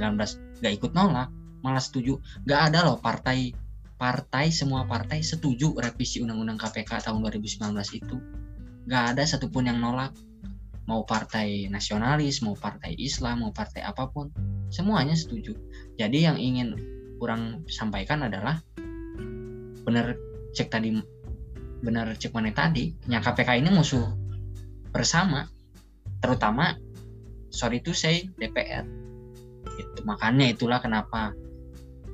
nggak 0.61 0.75
ikut 0.77 0.93
nolak, 0.93 1.33
malah 1.65 1.81
setuju? 1.81 2.21
Nggak 2.45 2.61
ada 2.69 2.79
loh 2.85 3.01
partai 3.01 3.57
partai 3.97 4.53
semua 4.53 4.85
partai 4.85 5.25
setuju 5.25 5.73
revisi 5.81 6.21
Undang-Undang 6.21 6.61
KPK 6.61 7.09
tahun 7.09 7.25
2019 7.25 7.73
itu. 7.97 8.17
Nggak 8.85 9.05
ada 9.17 9.23
satupun 9.25 9.65
yang 9.65 9.81
nolak. 9.81 10.13
Mau 10.85 11.09
partai 11.09 11.73
nasionalis, 11.73 12.45
mau 12.45 12.53
partai 12.53 12.93
Islam, 13.01 13.49
mau 13.49 13.57
partai 13.57 13.81
apa 13.81 14.05
pun, 14.13 14.29
semuanya 14.69 15.17
setuju. 15.17 15.57
Jadi 15.97 16.29
yang 16.29 16.37
ingin 16.37 16.77
kurang 17.17 17.65
sampaikan 17.73 18.21
adalah 18.21 18.61
benar 19.89 20.13
cek 20.53 20.69
tadi 20.69 20.93
benar 21.85 22.17
cek 22.17 22.33
mana 22.33 22.51
tadi 22.51 22.97
nya 23.07 23.21
KPK 23.21 23.61
ini 23.61 23.69
musuh 23.69 24.09
bersama 24.89 25.45
terutama 26.25 26.73
sorry 27.53 27.85
itu 27.85 27.93
saya 27.93 28.25
DPR 28.41 28.89
itu 29.77 30.01
makanya 30.09 30.49
itulah 30.49 30.81
kenapa 30.81 31.37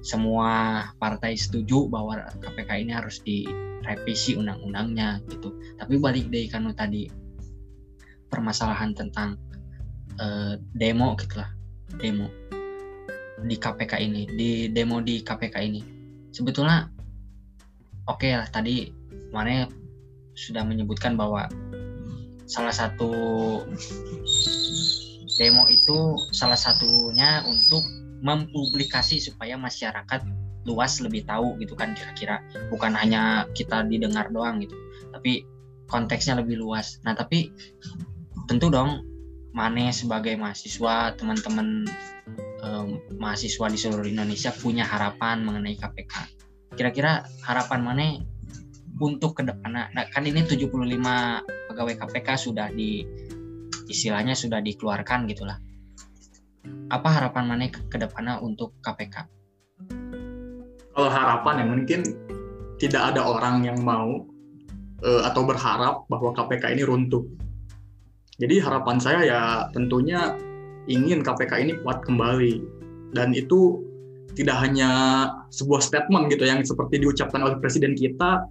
semua 0.00 0.85
partai 0.96 1.37
setuju 1.37 1.88
bahwa 1.92 2.24
KPK 2.40 2.70
ini 2.80 2.92
harus 2.96 3.20
direvisi 3.20 4.33
undang-undangnya 4.37 5.20
gitu. 5.28 5.52
Tapi 5.76 6.00
balik 6.00 6.33
dari 6.33 6.48
kanu 6.48 6.72
tadi 6.72 7.04
permasalahan 8.33 8.96
tentang 8.96 9.37
uh, 10.16 10.56
demo 10.72 11.12
gitulah 11.20 11.52
demo 12.00 12.33
di 13.44 13.56
KPK 13.56 13.92
ini 14.00 14.22
di 14.24 14.50
demo 14.72 15.04
di 15.04 15.20
KPK 15.20 15.56
ini. 15.61 15.80
Sebetulnya 16.33 16.88
oke 18.09 18.24
okay 18.24 18.40
lah 18.40 18.48
tadi 18.48 18.88
mana 19.30 19.66
sudah 20.34 20.62
menyebutkan 20.62 21.14
bahwa 21.18 21.50
salah 22.46 22.74
satu 22.74 23.10
demo 25.38 25.64
itu 25.70 26.18
salah 26.34 26.58
satunya 26.58 27.46
untuk 27.46 27.82
mempublikasi 28.20 29.22
supaya 29.22 29.56
masyarakat 29.56 30.20
luas 30.68 31.00
lebih 31.00 31.24
tahu 31.24 31.56
gitu 31.62 31.72
kan 31.72 31.96
kira-kira. 31.96 32.44
Bukan 32.68 32.92
hanya 32.92 33.48
kita 33.56 33.86
didengar 33.88 34.28
doang 34.28 34.60
gitu 34.60 34.76
tapi 35.14 35.46
konteksnya 35.88 36.38
lebih 36.38 36.60
luas. 36.60 37.00
Nah 37.06 37.16
tapi 37.16 37.50
tentu 38.50 38.68
dong 38.68 39.06
Mane 39.50 39.90
sebagai 39.90 40.38
mahasiswa 40.38 41.10
teman-teman 41.18 41.82
eh, 42.62 42.86
mahasiswa 43.18 43.66
di 43.66 43.78
seluruh 43.78 44.06
Indonesia 44.06 44.54
punya 44.54 44.86
harapan 44.86 45.42
mengenai 45.42 45.74
KPK 45.74 46.40
kira-kira 46.78 47.26
harapan 47.42 47.80
Mane 47.82 48.08
untuk 49.00 49.40
ke 49.40 49.42
depan. 49.42 49.72
Nah, 49.72 50.04
kan 50.12 50.22
ini 50.28 50.44
75 50.44 50.68
pegawai 51.72 51.94
KPK 51.96 52.28
sudah 52.36 52.68
di 52.68 53.02
istilahnya 53.88 54.36
sudah 54.36 54.60
dikeluarkan 54.60 55.26
gitulah. 55.26 55.56
Apa 56.92 57.08
harapan 57.08 57.44
mana 57.48 57.66
ke, 57.72 57.96
depannya 57.96 58.38
untuk 58.44 58.76
KPK? 58.84 59.26
Kalau 60.92 61.08
harapan 61.08 61.64
ya 61.64 61.66
mungkin 61.66 62.00
tidak 62.76 63.16
ada 63.16 63.24
orang 63.24 63.64
yang 63.64 63.80
mau 63.80 64.28
uh, 65.00 65.22
atau 65.24 65.42
berharap 65.48 66.04
bahwa 66.12 66.36
KPK 66.36 66.76
ini 66.76 66.82
runtuh. 66.84 67.24
Jadi 68.36 68.60
harapan 68.60 68.96
saya 69.00 69.20
ya 69.24 69.40
tentunya 69.72 70.36
ingin 70.88 71.24
KPK 71.24 71.52
ini 71.60 71.72
kuat 71.80 72.04
kembali 72.04 72.60
dan 73.16 73.32
itu 73.32 73.84
tidak 74.32 74.56
hanya 74.62 74.90
sebuah 75.50 75.82
statement 75.82 76.30
gitu 76.30 76.46
yang 76.46 76.62
seperti 76.62 77.02
diucapkan 77.02 77.42
oleh 77.42 77.58
presiden 77.58 77.98
kita 77.98 78.46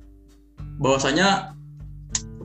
bahwasanya 0.80 1.54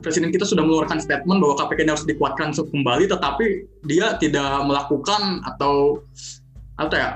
presiden 0.03 0.29
kita 0.29 0.45
sudah 0.45 0.61
mengeluarkan 0.61 1.01
statement 1.01 1.41
bahwa 1.41 1.55
KPK 1.57 1.79
ini 1.81 1.91
harus 1.95 2.05
dikuatkan 2.05 2.53
kembali 2.53 3.09
tetapi 3.09 3.45
dia 3.89 4.13
tidak 4.21 4.61
melakukan 4.67 5.41
atau 5.47 6.03
apa 6.77 6.95
ya 6.95 7.09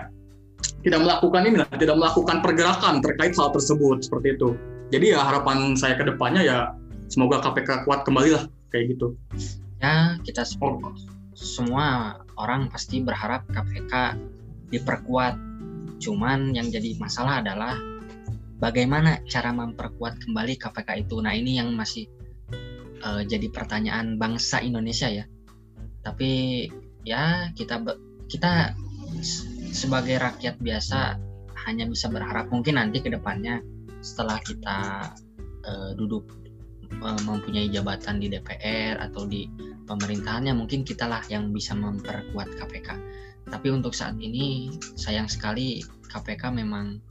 tidak 0.82 1.05
melakukan 1.05 1.41
ini 1.45 1.55
tidak 1.77 1.95
melakukan 1.99 2.41
pergerakan 2.41 3.03
terkait 3.03 3.36
hal 3.36 3.51
tersebut 3.51 4.01
seperti 4.03 4.39
itu. 4.39 4.55
Jadi 4.89 5.13
ya 5.13 5.21
harapan 5.21 5.77
saya 5.77 5.93
ke 5.99 6.08
depannya 6.08 6.41
ya 6.41 6.58
semoga 7.12 7.43
KPK 7.43 7.86
kuat 7.86 8.01
kembali 8.08 8.29
lah 8.34 8.43
kayak 8.73 8.97
gitu. 8.97 9.13
Ya 9.79 10.17
kita 10.25 10.43
semua, 10.47 10.95
semua 11.38 11.86
orang 12.39 12.71
pasti 12.71 13.03
berharap 13.03 13.45
KPK 13.53 14.17
diperkuat. 14.73 15.36
Cuman 15.99 16.55
yang 16.55 16.71
jadi 16.71 16.95
masalah 16.95 17.43
adalah 17.43 17.75
bagaimana 18.60 19.24
cara 19.26 19.56
memperkuat 19.56 20.24
kembali 20.28 20.60
KPK 20.60 21.08
itu. 21.08 21.17
Nah 21.24 21.34
ini 21.34 21.58
yang 21.58 21.74
masih 21.74 22.06
uh, 23.02 23.24
jadi 23.24 23.48
pertanyaan 23.50 24.19
bangsa 24.19 24.60
Indonesia 24.60 25.08
ya. 25.08 25.26
Tapi 26.04 26.67
ya 27.08 27.50
kita 27.56 27.82
kita 28.30 28.76
sebagai 29.74 30.19
rakyat 30.19 30.60
biasa 30.60 31.17
hanya 31.65 31.88
bisa 31.88 32.12
berharap 32.12 32.52
mungkin 32.54 32.78
nanti 32.78 33.02
ke 33.02 33.10
depannya 33.10 33.63
setelah 34.00 34.39
kita 34.43 35.12
uh, 35.65 35.91
duduk 35.95 36.28
uh, 37.04 37.19
mempunyai 37.26 37.67
jabatan 37.67 38.22
di 38.22 38.32
DPR 38.32 39.00
atau 39.02 39.28
di 39.28 39.50
pemerintahannya 39.89 40.54
mungkin 40.56 40.86
kitalah 40.86 41.26
yang 41.28 41.52
bisa 41.52 41.76
memperkuat 41.76 42.54
KPK 42.56 42.89
tapi 43.50 43.67
untuk 43.74 43.98
saat 43.98 44.15
ini 44.22 44.72
sayang 44.95 45.28
sekali 45.28 45.82
KPK 46.10 46.54
memang 46.54 47.02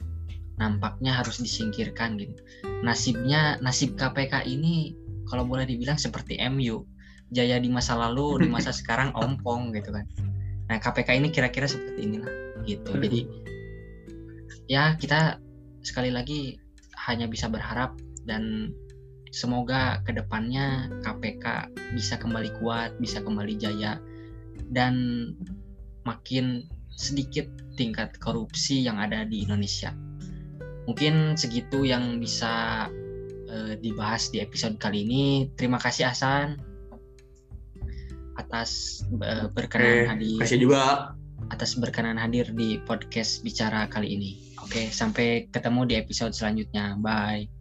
nampaknya 0.59 1.15
harus 1.15 1.39
disingkirkan 1.39 2.19
gitu. 2.19 2.35
Nasibnya 2.83 3.57
nasib 3.63 3.95
KPK 3.95 4.45
ini 4.45 4.95
kalau 5.31 5.47
boleh 5.47 5.65
dibilang 5.65 5.97
seperti 5.97 6.41
MU, 6.51 6.83
jaya 7.31 7.63
di 7.63 7.71
masa 7.71 7.95
lalu, 7.95 8.45
di 8.45 8.49
masa 8.51 8.75
sekarang 8.79 9.15
ompong 9.15 9.71
gitu 9.73 9.95
kan. 9.95 10.05
Nah, 10.69 10.77
KPK 10.77 11.17
ini 11.17 11.29
kira-kira 11.33 11.65
seperti 11.65 12.05
inilah 12.05 12.33
gitu. 12.67 12.93
Hmm. 12.93 13.03
Jadi 13.07 13.21
ya 14.69 14.99
kita 15.01 15.41
sekali 15.81 16.13
lagi 16.13 16.61
hanya 17.09 17.25
bisa 17.25 17.49
berharap 17.49 17.97
dan 18.29 18.75
semoga 19.33 20.05
ke 20.05 20.13
depannya 20.13 20.93
KPK 21.05 21.73
bisa 21.97 22.21
kembali 22.21 22.53
kuat, 22.61 22.97
bisa 23.01 23.25
kembali 23.25 23.57
jaya 23.57 23.97
dan 24.75 24.95
makin 26.05 26.65
sedikit 26.93 27.47
tingkat 27.79 28.19
korupsi 28.19 28.83
yang 28.83 28.99
ada 28.99 29.23
di 29.25 29.47
Indonesia. 29.47 29.95
Mungkin 30.89 31.37
segitu 31.37 31.85
yang 31.85 32.17
bisa 32.17 32.89
uh, 33.53 33.73
dibahas 33.77 34.33
di 34.33 34.41
episode 34.41 34.81
kali 34.81 35.05
ini. 35.05 35.53
Terima 35.53 35.77
kasih 35.77 36.09
Hasan 36.09 36.57
atas 38.41 39.05
uh, 39.21 39.53
berkenan 39.53 40.17
hadir. 40.17 40.41
Kasih 40.41 40.65
juga 40.65 41.13
atas 41.53 41.77
berkenan 41.77 42.17
hadir 42.17 42.49
di 42.57 42.81
podcast 42.89 43.45
bicara 43.45 43.85
kali 43.93 44.17
ini. 44.17 44.31
Oke, 44.65 44.89
sampai 44.89 45.53
ketemu 45.53 45.85
di 45.85 45.95
episode 46.01 46.33
selanjutnya. 46.33 46.97
Bye. 46.97 47.58